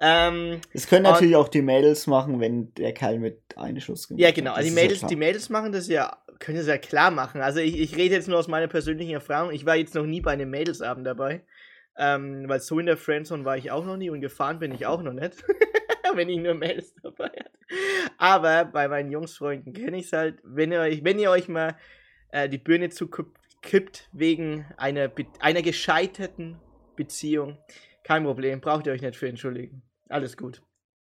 [0.00, 4.30] Ähm, das können natürlich auch die Mädels machen, wenn der Kerl mit Einschuss gemacht Ja,
[4.30, 4.52] genau.
[4.52, 7.40] Also die Mädels, ja die Mädels machen das ja, können das ja klar machen.
[7.40, 9.52] Also ich, ich rede jetzt nur aus meiner persönlichen Erfahrung.
[9.52, 11.44] Ich war jetzt noch nie bei einem Mädelsabend dabei.
[11.96, 14.86] Ähm, weil so in der Friendzone war ich auch noch nie und gefahren bin ich
[14.86, 15.44] auch noch nicht.
[16.14, 17.58] wenn ich nur Mädels dabei hatte.
[18.18, 20.40] Aber bei meinen Jungsfreunden kenne ich es halt.
[20.42, 21.76] Wenn ihr euch, wenn ihr euch mal
[22.30, 26.60] äh, die Birne zukippt wegen einer, einer gescheiterten
[26.96, 27.58] Beziehung.
[28.04, 29.82] Kein Problem, braucht ihr euch nicht für entschuldigen.
[30.08, 30.62] Alles gut.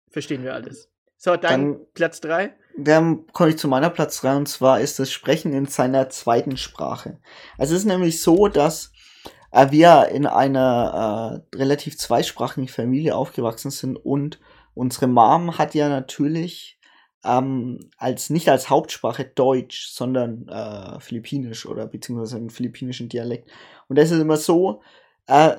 [0.09, 0.90] Verstehen wir alles.
[1.23, 2.51] So, dann, dann Platz 3.
[2.79, 6.57] Dann komme ich zu meiner Platz 3 und zwar ist das Sprechen in seiner zweiten
[6.57, 7.19] Sprache.
[7.59, 8.91] Also es ist nämlich so, dass
[9.51, 14.39] äh, wir in einer äh, relativ zweisprachigen Familie aufgewachsen sind und
[14.73, 16.79] unsere Mom hat ja natürlich
[17.23, 23.47] ähm, als nicht als Hauptsprache Deutsch, sondern äh, Philippinisch oder beziehungsweise einen philippinischen Dialekt.
[23.87, 24.81] Und das ist immer so,
[25.27, 25.55] äh,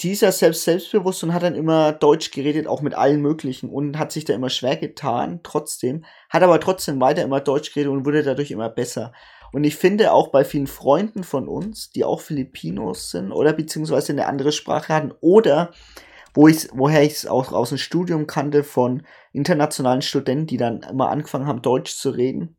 [0.00, 4.12] dieser selbst selbstbewusst und hat dann immer Deutsch geredet, auch mit allen möglichen und hat
[4.12, 8.22] sich da immer schwer getan, trotzdem, hat aber trotzdem weiter immer Deutsch geredet und wurde
[8.22, 9.12] dadurch immer besser.
[9.52, 14.12] Und ich finde auch bei vielen Freunden von uns, die auch Filipinos sind oder beziehungsweise
[14.12, 15.72] eine andere Sprache hatten oder
[16.34, 20.82] wo ich, woher ich es auch aus dem Studium kannte von internationalen Studenten, die dann
[20.82, 22.57] immer angefangen haben, Deutsch zu reden,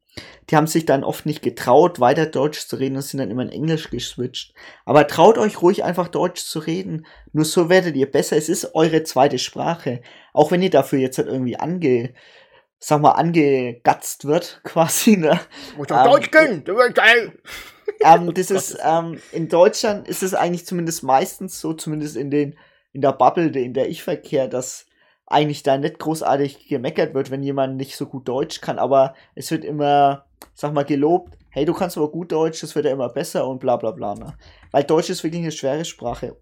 [0.49, 3.43] die haben sich dann oft nicht getraut, weiter Deutsch zu reden und sind dann immer
[3.43, 4.53] in Englisch geswitcht.
[4.85, 7.05] Aber traut euch ruhig einfach Deutsch zu reden.
[7.33, 8.37] Nur so werdet ihr besser.
[8.37, 10.01] Es ist eure zweite Sprache.
[10.33, 12.13] Auch wenn ihr dafür jetzt halt irgendwie ange,
[12.79, 15.39] sag mal, angegatzt wird, quasi, ne?
[15.77, 17.33] Muss doch ähm, Deutsch können, das wird geil.
[18.01, 22.57] Ähm, das ist, ähm, in Deutschland ist es eigentlich zumindest meistens so, zumindest in den,
[22.93, 24.85] in der Bubble, in der ich verkehre, dass
[25.29, 29.51] eigentlich da nicht großartig gemeckert wird, wenn jemand nicht so gut Deutsch kann, aber es
[29.51, 33.09] wird immer, sag mal, gelobt, hey, du kannst aber gut Deutsch, das wird ja immer
[33.09, 34.15] besser und bla bla bla.
[34.15, 34.33] Ne?
[34.71, 36.35] Weil Deutsch ist wirklich eine schwere Sprache.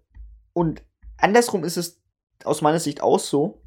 [0.54, 0.82] Und
[1.18, 2.02] andersrum ist es
[2.44, 3.60] aus meiner Sicht auch so.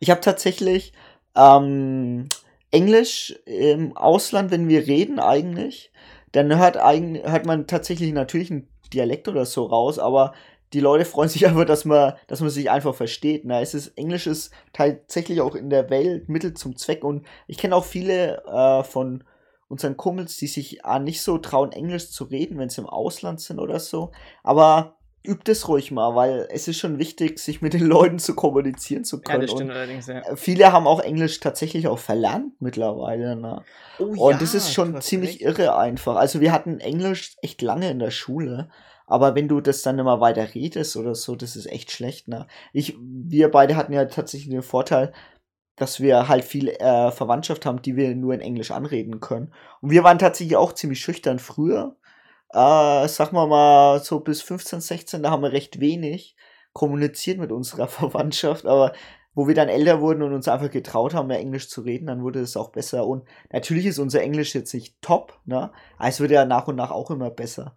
[0.00, 0.92] Ich habe tatsächlich
[1.36, 2.28] ähm,
[2.70, 5.92] Englisch im Ausland, wenn wir reden eigentlich,
[6.32, 10.34] dann hört, eigentlich, hört man tatsächlich natürlich einen Dialekt oder so raus, aber
[10.76, 13.46] die Leute freuen sich einfach, dass man, dass man sich einfach versteht.
[13.46, 17.56] Na, es ist Englisch ist tatsächlich auch in der Welt Mittel zum Zweck und ich
[17.56, 19.24] kenne auch viele äh, von
[19.68, 23.40] unseren Kumpels, die sich äh, nicht so trauen, Englisch zu reden, wenn sie im Ausland
[23.40, 24.12] sind oder so.
[24.42, 28.34] Aber übt es ruhig mal, weil es ist schon wichtig, sich mit den Leuten zu
[28.34, 29.40] kommunizieren zu können.
[29.40, 30.22] Ja, das stimmt allerdings, ja.
[30.36, 33.34] Viele haben auch Englisch tatsächlich auch verlernt mittlerweile.
[33.34, 33.64] Ne?
[33.98, 35.40] Oh, und ja, das ist schon ziemlich recht.
[35.40, 36.16] irre einfach.
[36.16, 38.68] Also wir hatten Englisch echt lange in der Schule
[39.06, 42.46] aber wenn du das dann immer weiter redest oder so, das ist echt schlecht, ne?
[42.72, 45.12] Ich, wir beide hatten ja tatsächlich den Vorteil,
[45.76, 49.52] dass wir halt viel äh, Verwandtschaft haben, die wir nur in Englisch anreden können.
[49.80, 51.96] Und wir waren tatsächlich auch ziemlich schüchtern früher.
[52.50, 56.36] Äh, sag mal mal, so bis 15, 16, da haben wir recht wenig
[56.72, 58.92] kommuniziert mit unserer Verwandtschaft, aber
[59.34, 62.22] wo wir dann älter wurden und uns einfach getraut haben, mehr Englisch zu reden, dann
[62.22, 63.06] wurde es auch besser.
[63.06, 65.72] Und natürlich ist unser Englisch jetzt nicht top, ne?
[65.98, 67.76] Aber es wird ja nach und nach auch immer besser.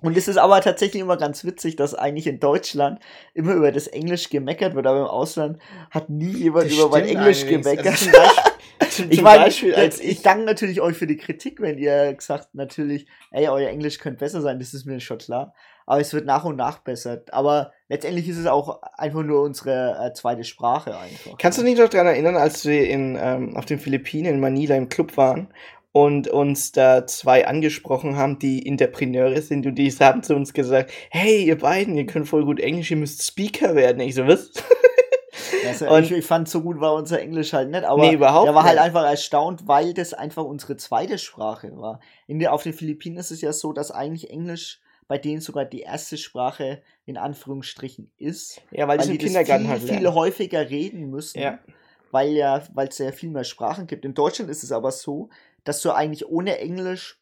[0.00, 3.00] Und es ist aber tatsächlich immer ganz witzig, dass eigentlich in Deutschland
[3.32, 5.58] immer über das Englisch gemeckert wird, aber im Ausland
[5.90, 7.86] hat nie jemand das über mein Englisch gemeckert.
[7.86, 8.10] Also
[8.90, 12.54] zum ich meine, als ich, ich danke natürlich euch für die Kritik, wenn ihr gesagt
[12.54, 15.54] natürlich, ey, euer Englisch könnte besser sein, das ist mir schon klar.
[15.86, 17.22] Aber es wird nach und nach besser.
[17.30, 21.36] Aber letztendlich ist es auch einfach nur unsere äh, zweite Sprache einfach.
[21.38, 24.76] Kannst du dich noch daran erinnern, als wir in, ähm, auf den Philippinen in Manila
[24.76, 25.48] im Club waren
[25.94, 30.90] und uns da zwei angesprochen haben, die Interpreneure sind und die haben zu uns gesagt,
[31.08, 34.00] hey, ihr beiden, ihr könnt voll gut Englisch, ihr müsst Speaker werden.
[34.00, 34.50] Ich so, was?
[35.66, 38.46] Also und ich, ich fand so gut war unser Englisch halt nicht, aber nee, überhaupt
[38.46, 42.00] er war halt einfach erstaunt, weil das einfach unsere zweite Sprache war.
[42.26, 45.64] In der, auf den Philippinen ist es ja so, dass eigentlich Englisch bei denen sogar
[45.64, 48.60] die erste Sprache in Anführungsstrichen ist.
[48.72, 51.40] Ja, weil, weil die Kindergarten viel, halt viel häufiger reden müssen.
[51.40, 51.58] Ja.
[52.10, 54.04] Weil ja, weil es ja viel mehr Sprachen gibt.
[54.04, 55.30] In Deutschland ist es aber so,
[55.64, 57.18] dass du eigentlich ohne Englisch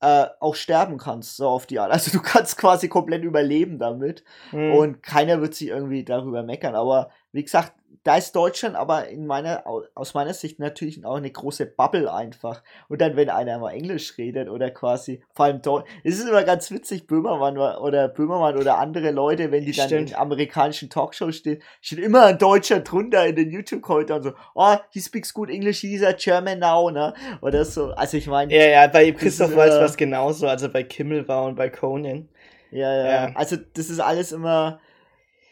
[0.00, 1.92] äh, auch sterben kannst, so auf die Art.
[1.92, 4.72] Also du kannst quasi komplett überleben damit mhm.
[4.72, 6.74] und keiner wird sich irgendwie darüber meckern.
[6.74, 9.64] Aber wie gesagt, da ist Deutschland aber in meiner,
[9.94, 12.62] aus meiner Sicht natürlich auch eine große Bubble einfach.
[12.88, 16.44] Und dann, wenn einer mal Englisch redet oder quasi, vor allem Deutsch, es ist immer
[16.44, 20.10] ganz witzig, Böhmermann oder Böhmermann oder andere Leute, wenn die dann Stimmt.
[20.10, 25.00] in amerikanischen Talkshows stehen, steht immer ein Deutscher drunter in den YouTube-Kommentaren so, oh, he
[25.00, 27.12] speaks good English, he's a German now, ne?
[27.42, 27.90] Oder so.
[27.90, 28.54] Also ich meine.
[28.54, 32.28] Ja, ja, bei Christoph Waltz war es genauso, also bei Kimmel war und bei Conan.
[32.70, 33.32] Ja, ja, ja.
[33.34, 34.80] Also das ist alles immer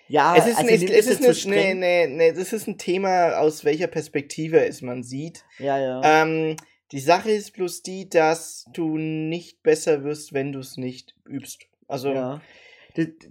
[0.09, 3.65] ja, es ist, also ein, es ist eine, ne, ne, das ist ein Thema, aus
[3.65, 5.45] welcher Perspektive es man sieht.
[5.59, 6.01] Ja, ja.
[6.03, 6.57] Ähm,
[6.93, 11.67] die Sache ist bloß die, dass du nicht besser wirst, wenn du es nicht übst.
[11.87, 12.13] Also.
[12.13, 12.41] Ja.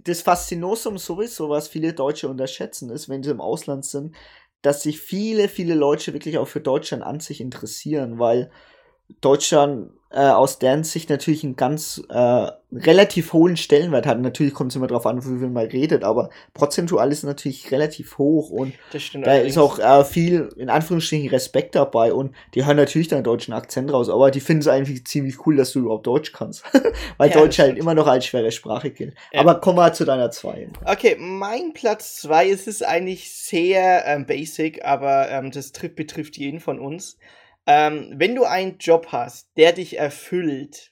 [0.04, 4.14] Das Faszinosum sowieso, was viele Deutsche unterschätzen, ist, wenn sie im Ausland sind,
[4.62, 8.50] dass sich viele, viele Leute wirklich auch für Deutschland an sich interessieren, weil
[9.20, 14.18] Deutschland äh, aus deren Sicht natürlich einen ganz äh, relativ hohen Stellenwert hat.
[14.20, 18.48] Natürlich kommt es immer darauf an, wie man redet, aber prozentual ist natürlich relativ hoch
[18.50, 18.98] und da
[19.30, 19.50] allerdings.
[19.50, 23.92] ist auch äh, viel, in Anführungsstrichen, Respekt dabei und die hören natürlich deinen deutschen Akzent
[23.92, 26.64] raus, aber die finden es eigentlich ziemlich cool, dass du überhaupt Deutsch kannst.
[27.18, 29.14] Weil ja, Deutsch halt immer noch als schwere Sprache gilt.
[29.32, 29.40] Ja.
[29.40, 30.68] Aber komm mal zu deiner 2.
[30.86, 36.60] Okay, mein Platz 2 ist es eigentlich sehr ähm, basic, aber ähm, das betrifft jeden
[36.60, 37.18] von uns.
[37.68, 40.90] Ähm, wenn du einen Job hast, der dich erfüllt,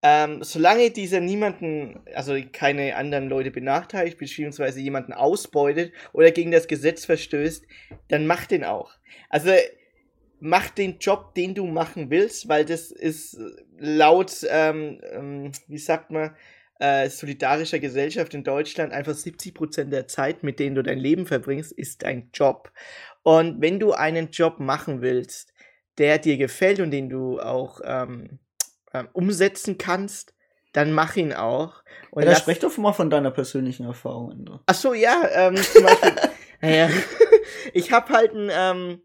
[0.00, 6.68] ähm, solange dieser niemanden, also keine anderen Leute benachteiligt, beziehungsweise jemanden ausbeutet oder gegen das
[6.68, 7.66] Gesetz verstößt,
[8.08, 8.92] dann mach den auch.
[9.28, 9.50] Also
[10.38, 13.36] mach den Job, den du machen willst, weil das ist
[13.78, 16.36] laut, ähm, ähm, wie sagt man,
[16.78, 21.72] äh, solidarischer Gesellschaft in Deutschland einfach 70% der Zeit, mit denen du dein Leben verbringst,
[21.72, 22.70] ist dein Job.
[23.24, 25.53] Und wenn du einen Job machen willst,
[25.98, 28.38] der dir gefällt und den du auch ähm,
[28.92, 30.34] ähm, umsetzen kannst,
[30.72, 31.82] dann mach ihn auch.
[32.10, 34.32] Und ja, sprech doch mal von deiner persönlichen Erfahrung.
[34.32, 34.58] Andrew.
[34.66, 36.12] Ach so, ja, ähm, zum Beispiel,
[36.60, 36.90] naja,
[37.72, 39.02] ich habe halt ein, ähm,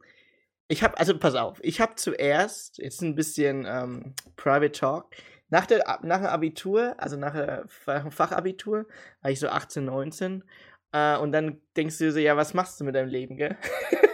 [0.67, 5.15] ich habe, also pass auf, ich habe zuerst, jetzt ein bisschen ähm, Private Talk,
[5.49, 8.85] nach, der, nach dem Abitur, also nach, der, nach dem Fachabitur,
[9.21, 10.43] war ich so 18, 19,
[10.91, 13.57] äh, und dann denkst du so, ja, was machst du mit deinem Leben, gell?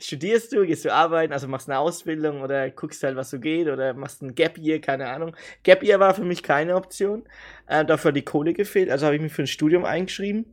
[0.00, 3.68] studierst du, gehst du arbeiten, also machst eine Ausbildung oder guckst halt, was so geht
[3.68, 5.36] oder machst ein Gap Year, keine Ahnung.
[5.62, 7.24] Gap Year war für mich keine Option.
[7.66, 10.46] Äh, dafür hat die Kohle gefehlt, also habe ich mich für ein Studium eingeschrieben.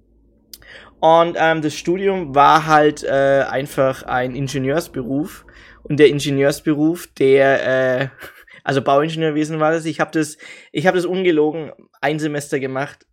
[0.99, 5.45] Und ähm, das Studium war halt äh, einfach ein Ingenieursberuf.
[5.83, 8.07] Und der Ingenieursberuf, der, äh,
[8.63, 10.37] also Bauingenieurwesen war das, ich habe das,
[10.71, 11.71] ich habe das ungelogen
[12.01, 13.06] ein Semester gemacht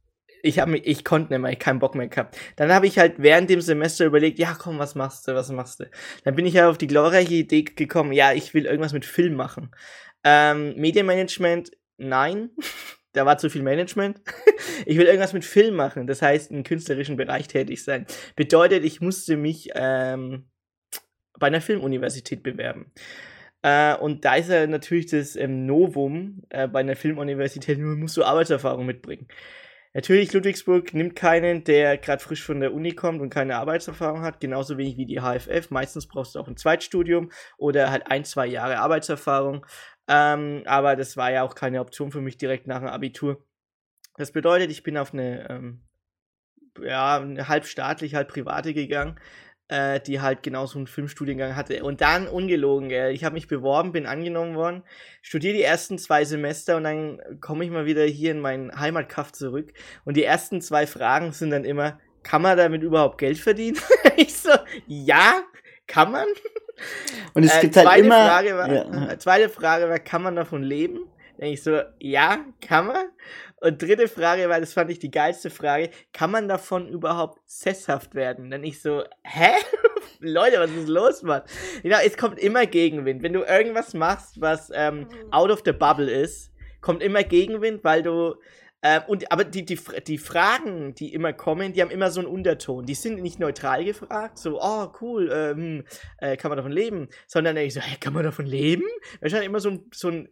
[0.45, 2.37] ich habe ich konnte nicht mehr, ich keinen Bock mehr gehabt.
[2.57, 5.81] Dann habe ich halt während dem Semester überlegt, ja komm, was machst du, was machst
[5.81, 5.91] du?
[6.25, 9.35] Dann bin ich ja auf die glorreiche Idee gekommen, ja, ich will irgendwas mit Film
[9.35, 9.71] machen.
[10.23, 12.51] Ähm, Medienmanagement, nein,
[13.13, 14.21] da war zu viel Management.
[14.87, 18.07] ich will irgendwas mit Film machen, das heißt im künstlerischen Bereich tätig sein.
[18.37, 20.51] Bedeutet, ich musste mich ähm,
[21.39, 22.93] bei einer Filmuniversität bewerben.
[23.63, 28.25] Äh, und da ist ja natürlich das ähm, Novum äh, bei einer Filmuniversität, musst du
[28.25, 29.27] Arbeitserfahrung mitbringen.
[29.97, 34.41] Natürlich, Ludwigsburg nimmt keinen, der gerade frisch von der Uni kommt und keine Arbeitserfahrung hat,
[34.41, 35.71] genauso wenig wie die HFF.
[35.71, 39.65] Meistens brauchst du auch ein Zweitstudium oder halt ein, zwei Jahre Arbeitserfahrung.
[40.09, 43.47] Ähm, aber das war ja auch keine Option für mich direkt nach dem Abitur.
[44.17, 45.85] Das bedeutet, ich bin auf eine, ähm,
[46.83, 49.21] ja, eine halb staatlich, halb private gegangen
[49.69, 51.83] äh, die halt genau so einen Filmstudiengang hatte.
[51.85, 54.83] Und dann ungelogen, äh, ich habe mich beworben, bin angenommen worden,
[55.23, 59.33] studiere die ersten zwei Semester und dann komme ich mal wieder hier in meinen Heimatkaff
[59.33, 59.73] zurück.
[60.05, 63.79] Und die ersten zwei Fragen sind dann immer, kann man damit überhaupt Geld verdienen?
[64.17, 64.51] ich so,
[64.87, 65.43] ja,
[65.87, 66.27] kann man.
[67.35, 68.29] Und es äh, gibt halt immer.
[68.29, 69.19] Frage war, ja.
[69.19, 71.01] Zweite Frage war, kann man davon leben?
[71.39, 73.07] Denke ich so, ja, kann man.
[73.65, 78.15] Und dritte Frage, weil das fand ich die geilste Frage, kann man davon überhaupt sesshaft
[78.15, 78.51] werden?
[78.51, 79.53] Dann ich so, hä?
[80.21, 81.41] Leute, was ist los, Mann?
[81.83, 83.23] Genau, es kommt immer Gegenwind.
[83.23, 86.53] Wenn du irgendwas machst, was ähm, out of the bubble ist,
[86.83, 88.35] kommt immer Gegenwind, weil du
[88.83, 92.29] äh, und aber die, die, die Fragen, die immer kommen, die haben immer so einen
[92.29, 92.85] Unterton.
[92.85, 95.85] Die sind nicht neutral gefragt, so, oh, cool, ähm,
[96.19, 97.09] äh, kann man davon leben?
[97.27, 98.85] Sondern ich so, hä, kann man davon leben?
[99.23, 100.29] Wahrscheinlich immer so ein, so ein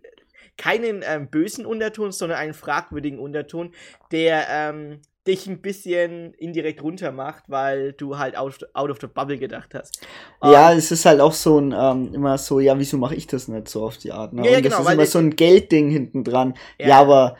[0.56, 3.72] keinen ähm, bösen Unterton, sondern einen fragwürdigen Unterton,
[4.10, 9.06] der ähm, dich ein bisschen indirekt runter macht, weil du halt out, out of the
[9.06, 10.04] bubble gedacht hast.
[10.42, 13.26] Ja, um, es ist halt auch so ein, ähm, immer so, ja, wieso mache ich
[13.26, 14.32] das nicht so auf die Art?
[14.32, 14.44] Ne?
[14.44, 16.54] Ja, ja, genau, das ist immer so ein Geldding hinten dran.
[16.78, 17.36] Ja, ja aber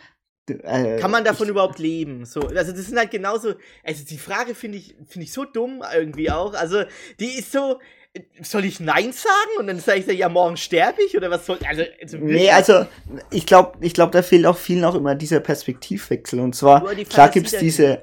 [0.48, 2.24] äh, Kann man davon ich, überhaupt leben?
[2.24, 3.54] So, also das sind halt genauso.
[3.84, 6.54] Also die Frage finde ich finde ich so dumm irgendwie auch.
[6.54, 6.82] Also
[7.20, 7.78] die ist so
[8.42, 9.58] soll ich Nein sagen?
[9.58, 11.16] Und dann sage ich, ja, morgen sterbe ich?
[11.16, 12.86] Oder was soll also, also Nee, also
[13.30, 16.40] ich glaube, ich glaub, da fehlt auch vielen auch immer dieser Perspektivwechsel.
[16.40, 18.02] Und zwar, klar gibt's diese.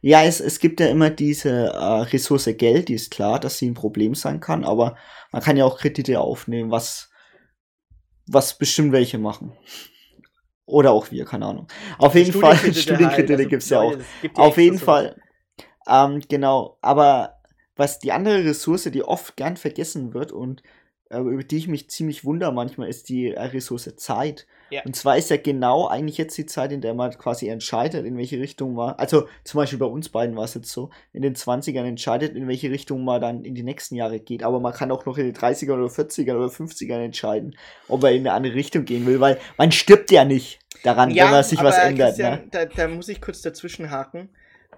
[0.00, 3.68] Ja, es, es gibt ja immer diese äh, Ressource Geld, die ist klar, dass sie
[3.68, 4.96] ein Problem sein kann, aber
[5.32, 7.10] man kann ja auch Kredite aufnehmen, was,
[8.26, 9.52] was bestimmt welche machen.
[10.64, 11.68] Oder auch wir, keine Ahnung.
[11.98, 13.94] Auf jeden Fall, Studienkredite halt, gibt's ja auch.
[14.22, 15.14] Gibt Auf jeden Fall.
[15.86, 17.35] Ähm, genau, aber
[17.76, 20.62] was die andere Ressource, die oft gern vergessen wird und
[21.10, 24.46] äh, über die ich mich ziemlich wundere manchmal, ist die äh, Ressource Zeit.
[24.70, 24.82] Ja.
[24.84, 28.16] Und zwar ist ja genau eigentlich jetzt die Zeit, in der man quasi entscheidet, in
[28.16, 31.36] welche Richtung man, also zum Beispiel bei uns beiden war es jetzt so, in den
[31.36, 34.42] 20ern entscheidet, in welche Richtung man dann in die nächsten Jahre geht.
[34.42, 37.56] Aber man kann auch noch in den 30ern oder 40ern oder 50ern entscheiden,
[37.86, 41.26] ob er in eine andere Richtung gehen will, weil man stirbt ja nicht daran, ja,
[41.26, 42.18] wenn man sich was ändert.
[42.18, 42.44] Ne?
[42.50, 44.30] Da, da, muss ich kurz dazwischen haken.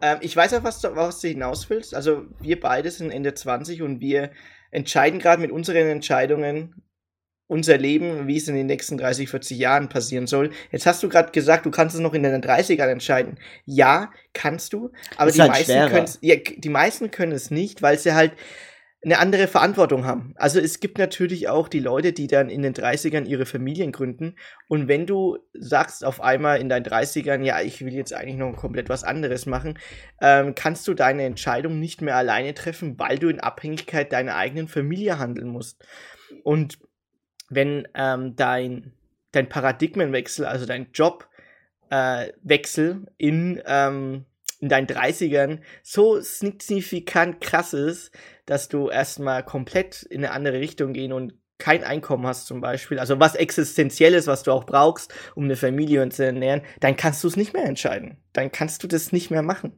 [0.02, 1.94] Ähm, ich weiß auch, was du, was du hinaus willst.
[1.94, 4.30] Also wir beide sind Ende 20 und wir
[4.70, 6.74] entscheiden gerade mit unseren Entscheidungen
[7.48, 10.50] unser Leben, wie es in den nächsten 30, 40 Jahren passieren soll.
[10.70, 13.38] Jetzt hast du gerade gesagt, du kannst es noch in den 30ern entscheiden.
[13.64, 18.12] Ja, kannst du, aber die, halt meisten ja, die meisten können es nicht, weil sie
[18.12, 18.32] halt
[19.04, 20.34] eine andere Verantwortung haben.
[20.36, 24.34] Also es gibt natürlich auch die Leute, die dann in den 30ern ihre Familien gründen.
[24.66, 28.56] Und wenn du sagst auf einmal in deinen 30ern, ja, ich will jetzt eigentlich noch
[28.56, 29.78] komplett was anderes machen,
[30.20, 34.66] ähm, kannst du deine Entscheidung nicht mehr alleine treffen, weil du in Abhängigkeit deiner eigenen
[34.66, 35.86] Familie handeln musst.
[36.42, 36.80] Und
[37.48, 38.94] wenn ähm, dein,
[39.30, 41.30] dein Paradigmenwechsel, also dein Jobwechsel
[41.90, 44.24] äh, in, ähm,
[44.58, 48.10] in deinen 30ern so signifikant krass ist,
[48.48, 52.98] dass du erstmal komplett in eine andere Richtung gehen und kein Einkommen hast zum Beispiel,
[52.98, 57.28] also was existenzielles, was du auch brauchst, um eine Familie zu ernähren, dann kannst du
[57.28, 58.16] es nicht mehr entscheiden.
[58.32, 59.72] Dann kannst du das nicht mehr machen.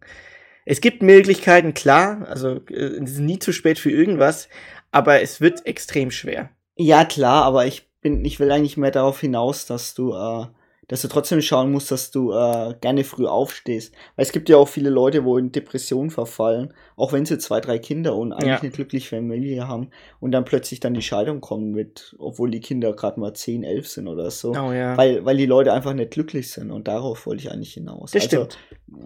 [0.67, 4.49] Es gibt Möglichkeiten, klar, also äh, es ist nie zu spät für irgendwas,
[4.93, 6.51] aber es wird extrem schwer.
[6.77, 10.47] Ja, klar, aber ich bin, ich will eigentlich mehr darauf hinaus, dass du äh,
[10.91, 13.95] dass du trotzdem schauen musst, dass du äh, gerne früh aufstehst.
[14.17, 17.61] Weil es gibt ja auch viele Leute, wo in Depression verfallen, auch wenn sie zwei,
[17.61, 18.59] drei Kinder und eigentlich ja.
[18.59, 22.93] eine glückliche Familie haben und dann plötzlich dann die Scheidung kommen mit, obwohl die Kinder
[22.93, 24.51] gerade mal zehn, elf sind oder so.
[24.51, 24.97] Oh, ja.
[24.97, 28.11] weil, weil die Leute einfach nicht glücklich sind und darauf wollte ich eigentlich hinaus.
[28.11, 28.59] Das also, stimmt.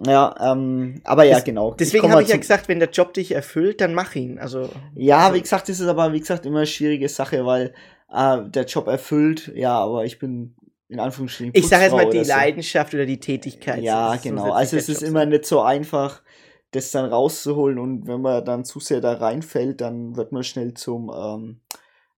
[0.07, 1.75] Ja, ähm, aber ja, das, genau.
[1.75, 4.39] Deswegen habe ich ja gesagt, wenn der Job dich erfüllt, dann mach ihn.
[4.39, 5.35] Also, ja, also.
[5.35, 7.75] wie gesagt, das ist aber, wie gesagt, immer eine schwierige Sache, weil
[8.11, 10.55] äh, der Job erfüllt, ja, aber ich bin
[10.87, 11.53] in Anführungsstrichen.
[11.55, 12.31] Ich sage jetzt mal die so.
[12.31, 13.81] Leidenschaft oder die Tätigkeit.
[13.81, 14.51] Ja, genau.
[14.51, 16.21] Also es ist Job immer nicht so einfach,
[16.71, 20.73] das dann rauszuholen und wenn man dann zu sehr da reinfällt, dann wird man schnell
[20.73, 21.61] zum ähm,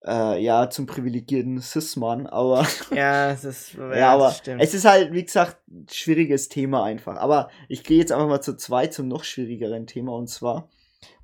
[0.06, 2.28] äh, ja zum privilegierten Cis-Mann.
[2.28, 2.66] Aber
[2.96, 5.58] ja, es ist ja, ja aber es ist halt wie gesagt
[5.92, 7.18] schwieriges Thema einfach.
[7.18, 10.70] Aber ich gehe jetzt einfach mal zu zwei zum noch schwierigeren Thema und zwar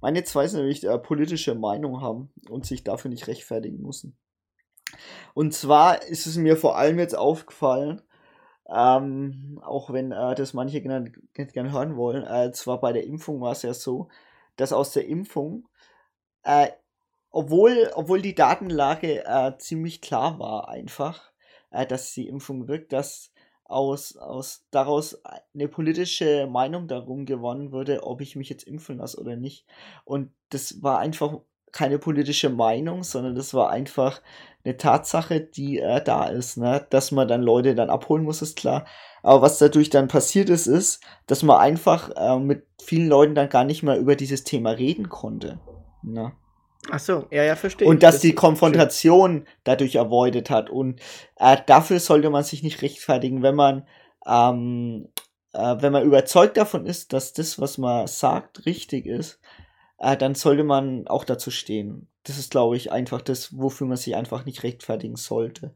[0.02, 4.16] meine zwei sind nämlich äh, politische Meinung haben und sich dafür nicht rechtfertigen müssen.
[5.34, 8.02] Und zwar ist es mir vor allem jetzt aufgefallen,
[8.70, 13.42] ähm, auch wenn äh, das manche gerne, gerne hören wollen, äh, zwar bei der Impfung
[13.42, 14.10] war es ja so,
[14.56, 15.68] dass aus der Impfung,
[16.44, 16.70] äh,
[17.32, 21.32] obwohl, obwohl die Datenlage äh, ziemlich klar war, einfach,
[21.72, 23.34] äh, dass die Impfung wirkt, dass
[23.66, 25.22] aus, aus daraus
[25.54, 29.66] eine politische Meinung darum gewonnen wurde, ob ich mich jetzt impfen lasse oder nicht.
[30.06, 31.40] Und das war einfach
[31.72, 34.22] keine politische Meinung, sondern das war einfach
[34.66, 36.86] eine Tatsache, die äh, da ist, ne?
[36.90, 38.86] Dass man dann Leute dann abholen muss, ist klar.
[39.22, 43.50] Aber was dadurch dann passiert ist, ist, dass man einfach äh, mit vielen Leuten dann
[43.50, 45.60] gar nicht mehr über dieses Thema reden konnte.
[46.02, 46.34] Ne?
[46.92, 47.88] Ach so, ja, ja, verstehe.
[47.88, 49.48] Und dass das die Konfrontation schön.
[49.64, 50.70] dadurch avoidet hat.
[50.70, 51.00] Und
[51.38, 53.88] äh, dafür sollte man sich nicht rechtfertigen, wenn man,
[54.28, 55.08] ähm,
[55.54, 59.40] äh, wenn man überzeugt davon ist, dass das, was man sagt, richtig ist,
[59.98, 62.10] äh, dann sollte man auch dazu stehen.
[62.24, 65.76] Das ist, glaube ich, einfach das, wofür man sich einfach nicht rechtfertigen sollte.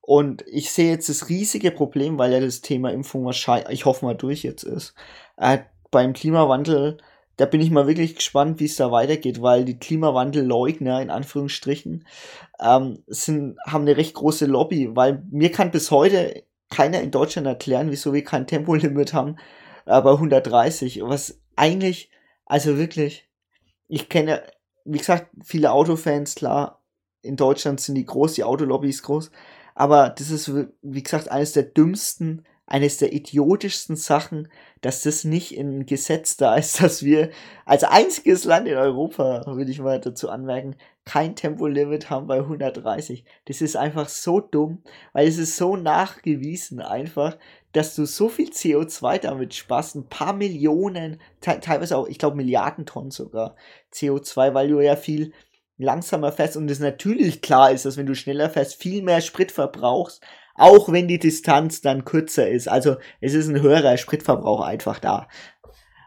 [0.00, 4.06] Und ich sehe jetzt das riesige Problem, weil ja das Thema Impfung wahrscheinlich, ich hoffe
[4.06, 4.94] mal, durch jetzt ist.
[5.36, 5.58] Äh,
[5.90, 6.98] beim Klimawandel,
[7.36, 12.06] da bin ich mal wirklich gespannt, wie es da weitergeht, weil die Klimawandelleugner, in Anführungsstrichen,
[12.60, 17.46] ähm, sind, haben eine recht große Lobby, weil mir kann bis heute keiner in Deutschland
[17.46, 19.36] erklären, wieso wir kein Tempolimit haben
[19.86, 22.10] äh, bei 130, was eigentlich,
[22.44, 23.28] also wirklich,
[23.88, 24.42] ich kenne
[24.88, 26.82] wie gesagt, viele Autofans, klar,
[27.22, 29.30] in Deutschland sind die groß, die Autolobby ist groß,
[29.74, 30.50] aber das ist,
[30.82, 34.48] wie gesagt, eines der dümmsten, eines der idiotischsten Sachen,
[34.80, 37.30] dass das nicht in Gesetz da ist, dass wir
[37.64, 40.76] als einziges Land in Europa, will ich mal dazu anmerken,
[41.08, 43.24] kein Tempolimit haben bei 130.
[43.46, 44.82] Das ist einfach so dumm,
[45.14, 47.38] weil es ist so nachgewiesen einfach,
[47.72, 52.36] dass du so viel CO2 damit sparst, ein paar Millionen, te teilweise auch, ich glaube
[52.36, 53.56] Milliarden Tonnen sogar
[53.90, 55.32] CO2, weil du ja viel
[55.78, 59.50] langsamer fährst und es natürlich klar ist, dass wenn du schneller fährst, viel mehr Sprit
[59.50, 60.22] verbrauchst,
[60.56, 62.68] auch wenn die Distanz dann kürzer ist.
[62.68, 65.28] Also es ist ein höherer Spritverbrauch einfach da.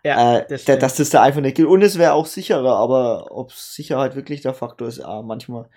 [0.04, 1.66] Ja, äh, das dass das da einfach nicht geht.
[1.66, 5.70] Und es wäre auch sicherer, aber ob Sicherheit wirklich der Faktor ist, ah, manchmal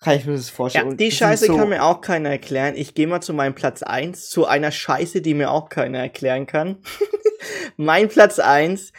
[0.00, 0.90] kann ich mir das vorstellen.
[0.90, 2.74] Ja, die das Scheiße so- kann mir auch keiner erklären.
[2.76, 6.46] Ich gehe mal zu meinem Platz 1, zu einer Scheiße, die mir auch keiner erklären
[6.46, 6.82] kann.
[7.76, 8.92] mein Platz 1.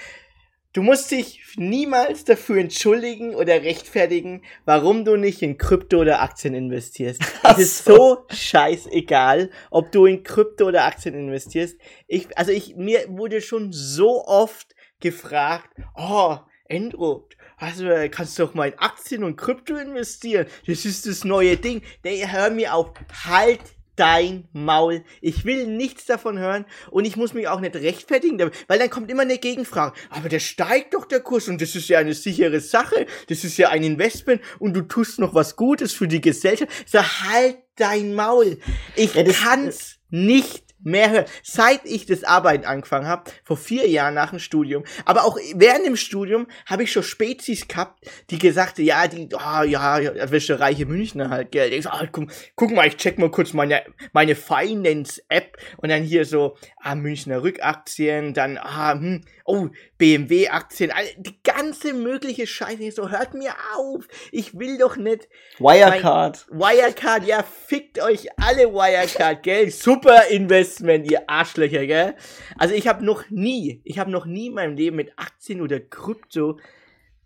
[0.73, 6.55] Du musst dich niemals dafür entschuldigen oder rechtfertigen, warum du nicht in Krypto oder Aktien
[6.55, 7.21] investierst.
[7.43, 8.25] Ach Es ist so.
[8.31, 11.77] scheißegal, ob du in Krypto oder Aktien investierst.
[12.07, 18.69] Ich, also ich, mir wurde schon so oft gefragt, oh, Endro, also, kannst doch mal
[18.69, 20.47] in Aktien und Krypto investieren.
[20.65, 21.81] Das ist das neue Ding.
[22.03, 22.93] Nee, hör mir auf.
[23.25, 23.61] Halt
[23.95, 25.03] dein Maul.
[25.21, 29.09] Ich will nichts davon hören und ich muss mich auch nicht rechtfertigen, weil dann kommt
[29.11, 29.93] immer eine Gegenfrage.
[30.09, 33.05] Aber der steigt doch der Kurs und das ist ja eine sichere Sache.
[33.29, 36.71] Das ist ja ein Investment und du tust noch was Gutes für die Gesellschaft.
[36.85, 38.57] Sag, halt dein Maul.
[38.95, 41.25] Ich Ja, das- kann's nicht mehr hören.
[41.41, 45.85] Seit ich das Arbeiten angefangen habe, vor vier Jahren nach dem Studium, aber auch während
[45.85, 50.59] dem Studium habe ich schon Spezies gehabt, die gesagt ja, die, ah, ja, ja, welche
[50.59, 51.71] reiche Münchner halt, gell.
[51.73, 56.03] Ich so, ah, guck, guck mal, ich check mal kurz meine, meine Finance-App und dann
[56.03, 59.67] hier so, ah, Münchner Rückaktien, dann, ah, hm, oh,
[59.97, 62.83] BMW-Aktien, die ganze mögliche Scheiße.
[62.83, 64.07] Ich so, hört mir auf.
[64.31, 65.27] Ich will doch nicht
[65.59, 66.47] Wirecard.
[66.49, 69.69] Wirecard, ja, fickt euch alle Wirecard, gell?
[69.69, 72.15] Super Investment, ihr Arschlöcher, gell?
[72.57, 75.79] Also ich habe noch nie, ich habe noch nie in meinem Leben mit Aktien oder
[75.79, 76.59] Krypto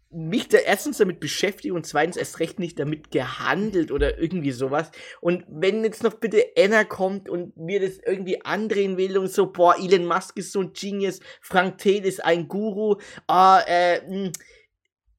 [0.10, 4.90] mich da erstens damit beschäftigt und zweitens erst recht nicht damit gehandelt oder irgendwie sowas.
[5.20, 9.52] Und wenn jetzt noch bitte Anna kommt und mir das irgendwie andrehen will und so,
[9.52, 12.96] boah, Elon Musk ist so ein Genius, Frank Thiel ist ein Guru,
[13.28, 14.32] ah, äh, mh,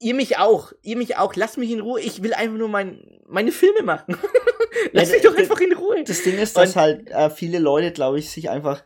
[0.00, 3.20] ihr mich auch, ihr mich auch, lasst mich in Ruhe, ich will einfach nur mein,
[3.26, 4.16] meine Filme machen.
[4.92, 6.02] Lass Ja, mich doch einfach in Ruhe.
[6.04, 8.82] Das Ding ist, dass Und- halt äh, viele Leute, glaube ich, sich einfach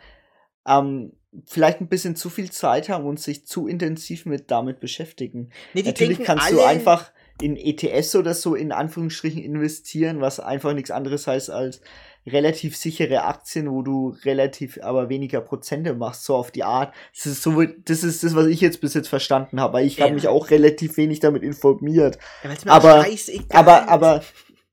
[0.67, 1.13] ähm,
[1.47, 5.51] vielleicht ein bisschen zu viel Zeit haben und sich zu intensiv mit damit beschäftigen.
[5.75, 7.11] Nee, Natürlich kannst du einfach
[7.41, 11.81] in ETS oder so in Anführungsstrichen investieren, was einfach nichts anderes heißt als
[12.27, 16.95] relativ sichere Aktien, wo du relativ aber weniger Prozente machst, so auf die Art.
[17.17, 19.73] Das ist so, das ist das, was ich jetzt bis jetzt verstanden habe.
[19.75, 20.15] weil Ich habe Ja.
[20.15, 22.19] mich auch relativ wenig damit informiert.
[22.45, 23.31] Ja, aber- Aber, ist.
[23.53, 24.23] aber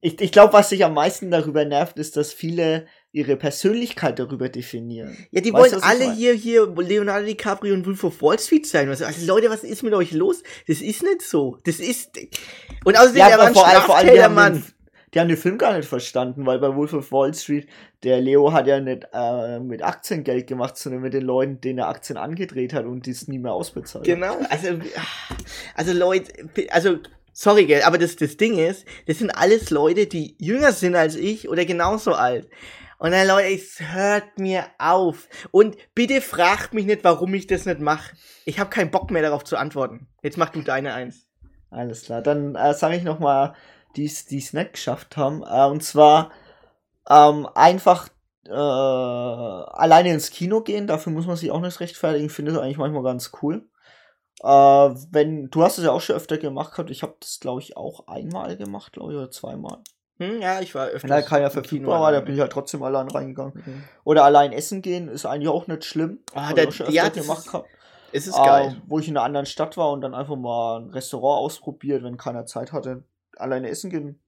[0.01, 4.49] ich, ich glaube, was sich am meisten darüber nervt, ist, dass viele ihre Persönlichkeit darüber
[4.49, 5.17] definieren.
[5.31, 8.87] Ja, die Weißt wollen alle hier, hier Leonardo DiCaprio und Wolf of Wall Street sein.
[8.89, 10.43] Also, also Leute, was ist mit euch los?
[10.67, 11.57] Das ist nicht so.
[11.65, 12.11] Das ist.
[12.85, 14.53] Und außerdem, Ja, er war ein vor allem, vor allem die, Straftäter, haben Mann.
[14.53, 14.65] den,
[15.13, 17.67] die haben den Film gar nicht verstanden, weil bei Wolf of Wall Street,
[18.03, 21.79] der Leo hat ja nicht äh, mit Aktien Geld gemacht, sondern mit den Leuten, denen
[21.79, 24.13] er Aktien angedreht hat und die es nie mehr ausbezahlt hat.
[24.13, 24.37] Genau.
[24.51, 24.67] Also,
[25.73, 26.31] also Leute,
[26.69, 26.97] also,
[27.33, 31.15] sorry, gell, aber das, das Ding ist, das sind alles Leute, die jünger sind als
[31.15, 32.47] ich oder genauso alt.
[32.99, 35.29] Und dann, Leute, es hört mir auf.
[35.51, 38.13] Und bitte fragt mich nicht, warum ich das nicht mache.
[38.43, 40.07] Ich habe keinen Bock mehr darauf zu antworten.
[40.21, 41.25] Jetzt mach du deine eins.
[41.69, 42.21] Alles klar.
[42.21, 43.55] Dann äh, sage ich nochmal,
[43.95, 45.43] die es nicht geschafft haben.
[45.43, 46.31] Äh, und zwar
[47.09, 48.09] ähm, einfach
[48.45, 50.85] äh, alleine ins Kino gehen.
[50.85, 52.25] Dafür muss man sich auch nicht rechtfertigen.
[52.25, 53.69] Ich finde das eigentlich manchmal ganz cool.
[54.41, 56.89] Äh, wenn du hast es ja auch schon öfter gemacht gehabt.
[56.89, 59.83] Ich habe das glaube ich auch einmal gemacht, glaube ich, oder zweimal.
[60.19, 61.03] Hm, ja, ich war öfter.
[61.03, 63.53] Wenn da keiner verfügbar war, da bin ich halt trotzdem allein reingegangen.
[63.65, 63.83] Mhm.
[64.03, 66.19] Oder allein essen gehen ist eigentlich auch nicht schlimm.
[66.33, 67.69] Ah, öfter ja, das gemacht ist- gehabt.
[68.11, 68.81] Es ist Äh, geil.
[68.87, 72.17] wo ich in einer anderen Stadt war und dann einfach mal ein Restaurant ausprobiert, wenn
[72.17, 73.03] keiner Zeit hatte,
[73.37, 74.19] alleine essen gehen.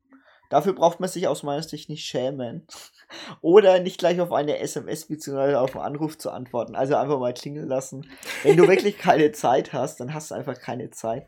[0.49, 2.67] Dafür braucht man sich aus meiner Sicht nicht schämen.
[3.41, 5.55] Oder nicht gleich auf eine SMS bzw.
[5.55, 6.75] auf einen Anruf zu antworten.
[6.75, 8.05] Also einfach mal klingeln lassen.
[8.43, 11.25] Wenn du wirklich keine Zeit hast, dann hast du einfach keine Zeit.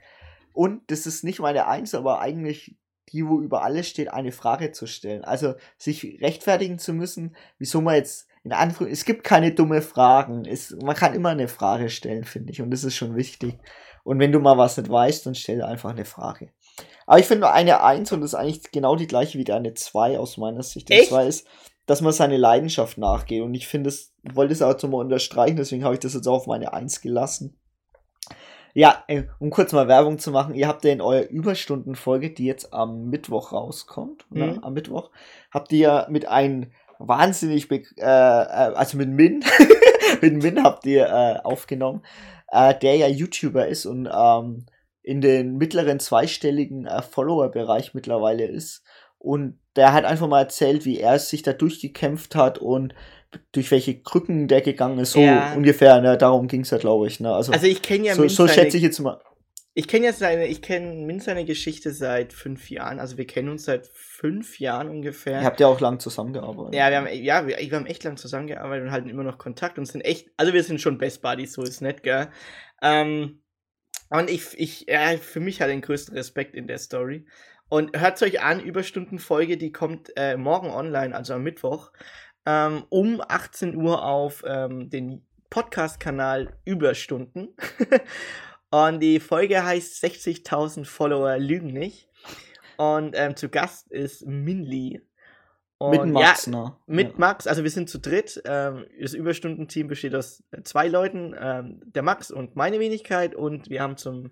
[0.53, 2.75] Und das ist nicht meine Eins, aber eigentlich
[3.13, 5.23] die, wo über alles steht, eine Frage zu stellen.
[5.23, 10.43] Also sich rechtfertigen zu müssen, wieso man jetzt in Anführungszeichen, es gibt keine dumme Fragen.
[10.45, 12.61] Es, man kann immer eine Frage stellen, finde ich.
[12.61, 13.57] Und das ist schon wichtig.
[14.03, 16.49] Und wenn du mal was nicht weißt, dann stell einfach eine Frage.
[17.05, 19.73] Aber ich finde nur eine Eins und das ist eigentlich genau die gleiche wie eine
[19.75, 20.91] Zwei aus meiner Sicht.
[20.91, 21.09] Echt?
[21.09, 21.47] zwar ist,
[21.85, 23.43] dass man seine Leidenschaft nachgeht.
[23.43, 26.27] Und ich finde es, wollte es auch so mal unterstreichen, deswegen habe ich das jetzt
[26.27, 27.57] auch auf meine Eins gelassen.
[28.73, 32.45] Ja, äh, um kurz mal Werbung zu machen, ihr habt ja in eurer Überstundenfolge, die
[32.45, 34.25] jetzt am Mittwoch rauskommt?
[34.31, 34.59] Mhm.
[34.63, 35.11] Am Mittwoch,
[35.51, 39.43] habt ihr ja mit einem wahnsinnig, äh, äh, also mit Min,
[40.21, 42.01] mit Min habt ihr äh, aufgenommen,
[42.51, 44.65] äh, der ja YouTuber ist und ähm,
[45.03, 48.83] in den mittleren zweistelligen äh, Follower-Bereich mittlerweile ist.
[49.19, 52.93] Und der hat einfach mal erzählt, wie er sich da durchgekämpft hat und
[53.51, 55.11] durch welche Krücken der gegangen ist.
[55.13, 55.53] So Ja.
[55.53, 56.17] ungefähr, ne?
[56.17, 57.19] darum ging es ja, glaube ich.
[57.19, 57.33] Ne?
[57.33, 59.21] Also, Also ich kenne ja so, so seine- schätze ich jetzt mal.
[59.75, 62.99] Ich kenne ja seine, ich kenne Min seine Geschichte seit fünf Jahren.
[62.99, 65.39] Also wir kennen uns seit fünf Jahren ungefähr.
[65.39, 66.75] Ihr habt ja auch lang zusammengearbeitet.
[66.75, 69.79] Ja, wir haben, ja, wir, wir haben echt lang zusammengearbeitet und halten immer noch Kontakt
[69.79, 72.27] und sind echt, also wir sind schon Best Buddies, so ist nett, gell?
[72.83, 73.41] Ähm,
[74.11, 77.25] und ich, ich, ja, für mich hat den größten Respekt in der Story.
[77.67, 81.91] Und hört euch an, Überstundenfolge, die kommt äh, morgen online, also am Mittwoch,
[82.45, 87.49] ähm, um 18 Uhr auf ähm, den Podcast-Kanal Überstunden.
[88.71, 92.09] und die Folge heißt 60.000 Follower lügen nicht.
[92.77, 95.01] Und ähm, zu Gast ist Minli.
[95.77, 96.75] Und mit Max, ja, ne?
[96.87, 97.13] Mit Ja.
[97.17, 98.41] Max, also wir sind zu dritt.
[98.45, 103.35] Ähm, das Überstundenteam besteht aus äh, zwei Leuten, ähm, der Max und meine Wenigkeit.
[103.35, 104.31] Und wir haben zum,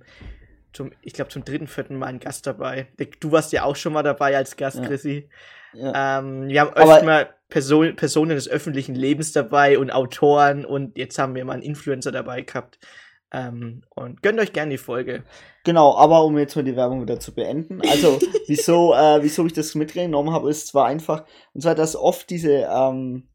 [0.73, 2.87] zum ich glaube, zum dritten, vierten Mal einen Gast dabei.
[3.19, 4.85] Du warst ja auch schon mal dabei als Gast, Ja.
[4.85, 5.29] Chrissy.
[5.73, 6.19] Ja.
[6.19, 10.65] Ähm, wir haben öfter mal Person, Personen des öffentlichen Lebens dabei und Autoren.
[10.65, 12.79] Und jetzt haben wir mal einen Influencer dabei gehabt.
[13.33, 15.23] Ähm, und gönnt euch gerne die Folge.
[15.63, 17.81] Genau, aber um jetzt mal die Werbung wieder zu beenden.
[17.89, 22.29] Also, wieso, äh, wieso ich das mitgenommen habe, ist zwar einfach, und zwar, dass oft
[22.29, 23.29] diese, ähm,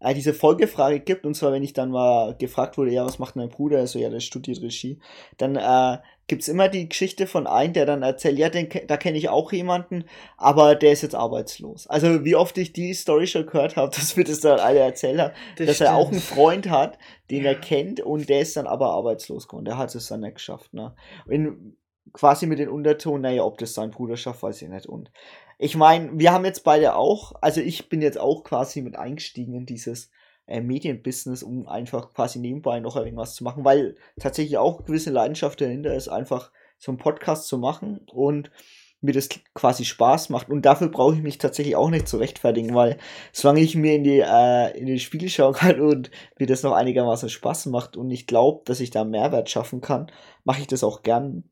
[0.00, 3.36] äh, diese Folgefrage gibt, und zwar, wenn ich dann mal gefragt wurde, ja, was macht
[3.36, 3.78] dein Bruder?
[3.78, 4.98] Also, ja, der studiert Regie.
[5.38, 5.98] Dann äh,
[6.30, 9.50] gibt's immer die Geschichte von einem, der dann erzählt, ja, den, da kenne ich auch
[9.50, 10.04] jemanden,
[10.36, 11.88] aber der ist jetzt arbeitslos.
[11.88, 15.20] Also, wie oft ich die Story schon gehört habe, dass mir das dann alle erzählt
[15.20, 16.98] hat, dass er auch einen Freund hat,
[17.32, 19.64] den er kennt und der ist dann aber arbeitslos geworden.
[19.64, 20.72] Der hat es dann nicht geschafft.
[20.72, 20.94] Ne?
[21.28, 21.76] In,
[22.12, 24.86] quasi mit den Unterton, naja, ob das sein Bruder schafft, weiß ich nicht.
[24.86, 25.10] Und
[25.58, 29.54] ich meine, wir haben jetzt beide auch, also ich bin jetzt auch quasi mit eingestiegen
[29.54, 30.12] in dieses
[30.50, 35.60] äh, Medienbusiness, um einfach quasi nebenbei noch irgendwas zu machen, weil tatsächlich auch gewisse Leidenschaft
[35.60, 38.50] dahinter ist, einfach so einen Podcast zu machen und
[39.00, 40.50] mir das quasi Spaß macht.
[40.50, 42.98] Und dafür brauche ich mich tatsächlich auch nicht zu rechtfertigen, weil
[43.32, 46.72] solange ich mir in die, äh, in den Spiegel schauen kann und mir das noch
[46.72, 50.10] einigermaßen Spaß macht und ich glaube, dass ich da Mehrwert schaffen kann,
[50.44, 51.44] mache ich das auch gern.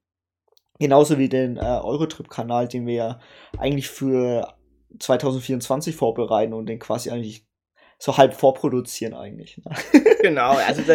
[0.81, 3.21] Genauso wie den äh, Eurotrip-Kanal, den wir ja
[3.57, 4.55] eigentlich für
[4.99, 7.48] 2024 vorbereiten und den quasi eigentlich
[7.99, 9.59] so halb vorproduzieren eigentlich.
[9.59, 9.75] Ne?
[10.21, 10.95] Genau, also da,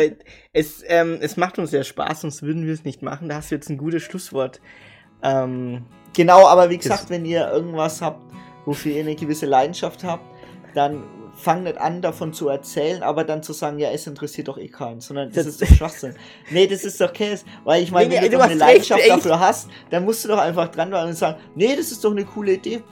[0.52, 3.30] es, ähm, es macht uns sehr Spaß, sonst würden wir es nicht machen.
[3.30, 4.60] Da hast du jetzt ein gutes Schlusswort.
[5.22, 8.22] Ähm, Genau, aber wie gesagt, wenn ihr irgendwas habt,
[8.66, 10.24] wofür ihr eine gewisse Leidenschaft habt,
[10.76, 11.04] dann
[11.36, 14.68] fangt nicht an, davon zu erzählen, aber dann zu sagen, ja, es interessiert doch eh
[14.68, 16.16] keinen, sondern das, Das- ist doch Schwachsinn.
[16.52, 19.10] nee, das ist doch Käse, weil ich meine, Nee, wenn du du eine Leidenschaft echt.
[19.10, 22.12] dafür hast, dann musst du doch einfach dran bleiben und sagen, nee, das ist doch
[22.12, 22.84] eine coole Idee,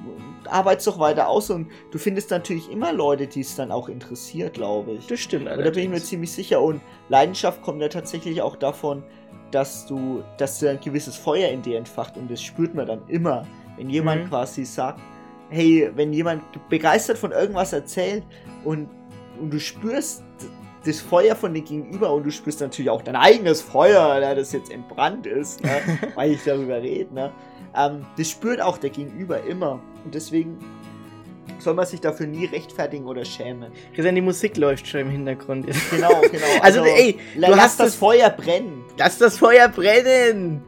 [0.50, 4.56] arbeit's doch weiter aus und du findest natürlich immer Leute, die es dann auch interessiert,
[4.56, 5.08] glaube ich.
[5.08, 5.48] das stimmt.
[5.50, 6.62] Und da bin ich mir ziemlich sicher.
[6.62, 9.04] Und Leidenschaft kommt ja tatsächlich auch davon,
[9.52, 13.08] dass du, dass du ein gewisses Feuer in dir entfacht und das spürt man dann
[13.08, 13.46] immer,
[13.78, 14.30] wenn jemand Mhm.
[14.30, 15.00] quasi sagt,
[15.52, 18.24] hey, wenn jemand begeistert von irgendwas erzählt
[18.64, 18.90] und,
[19.40, 20.24] und du spürst
[20.86, 24.52] das Feuer von dem Gegenüber und du spürst natürlich auch dein eigenes Feuer, ne, das
[24.52, 25.70] jetzt entbrannt ist, ne,
[26.16, 27.32] weil ich darüber rede, ne,
[27.76, 30.58] ähm, das spürt auch der Gegenüber immer und deswegen
[31.60, 33.72] soll man sich dafür nie rechtfertigen oder schämen.
[33.94, 35.68] Christian, die Musik läuft schon im Hintergrund.
[35.92, 36.46] Genau, genau.
[36.62, 38.84] Also, ey, la- du lass hast das das- Feuer brennen.
[38.98, 40.64] Lass das Feuer brennen!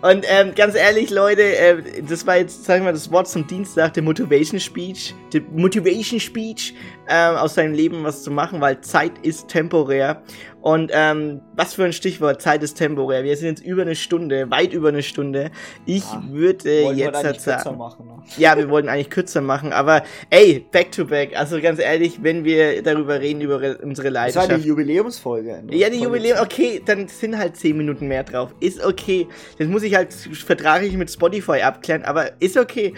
[0.00, 3.46] Und ähm, ganz ehrlich, Leute, äh, das war jetzt, sagen wir mal, das Wort zum
[3.46, 5.14] Dienstag, der Motivation Speech.
[5.32, 6.74] Der Motivation Speech
[7.12, 10.22] ähm, aus seinem Leben was zu machen, weil Zeit ist temporär.
[10.62, 13.24] Und ähm, was für ein Stichwort, Zeit ist temporär.
[13.24, 15.50] Wir sind jetzt über eine Stunde, weit über eine Stunde.
[15.86, 17.78] Ich Ah, würde wir jetzt eigentlich halt kürzer sagen.
[17.78, 18.06] machen.
[18.06, 18.12] Ne?
[18.38, 21.36] Ja, wir wollten eigentlich kürzer machen, aber ey, back to back.
[21.36, 24.64] Also ganz ehrlich, wenn wir darüber reden, über re- unsere Das war Leidenschaft.
[24.64, 25.62] die Jubiläumsfolge.
[25.64, 25.74] ne?
[25.74, 28.54] Ja, die Jubiläum, okay, dann sind halt 10 Minuten mehr drauf.
[28.60, 29.26] Ist okay.
[29.58, 32.94] Das muss ich halt vertraglich mit Spotify abklären, aber ist okay.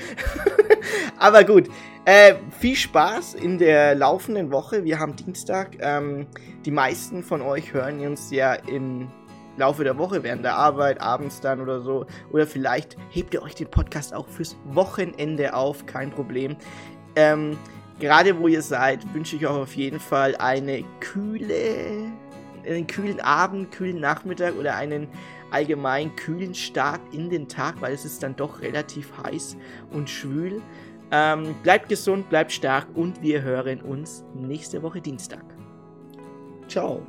[1.18, 1.68] aber gut.
[2.07, 4.84] Äh, viel Spaß in der laufenden Woche.
[4.84, 5.78] Wir haben Dienstag.
[5.80, 6.26] Ähm,
[6.66, 9.09] die meisten von euch hören uns ja im
[9.57, 12.05] Laufe der Woche, während der Arbeit, abends dann oder so.
[12.30, 16.57] Oder vielleicht hebt ihr euch den Podcast auch fürs Wochenende auf, kein Problem.
[17.16, 17.57] Ähm,
[18.00, 22.12] gerade wo ihr seid, wünsche ich euch auf jeden Fall eine kühle,
[22.66, 25.09] einen kühlen Abend, kühlen Nachmittag oder einen
[25.50, 29.57] allgemein kühlen Start in den Tag, weil es ist dann doch relativ heiß
[29.91, 30.61] und schwül.
[31.11, 35.45] Ähm, bleibt gesund, bleibt stark und wir hören uns nächste Woche Dienstag.
[36.68, 37.03] Ciao.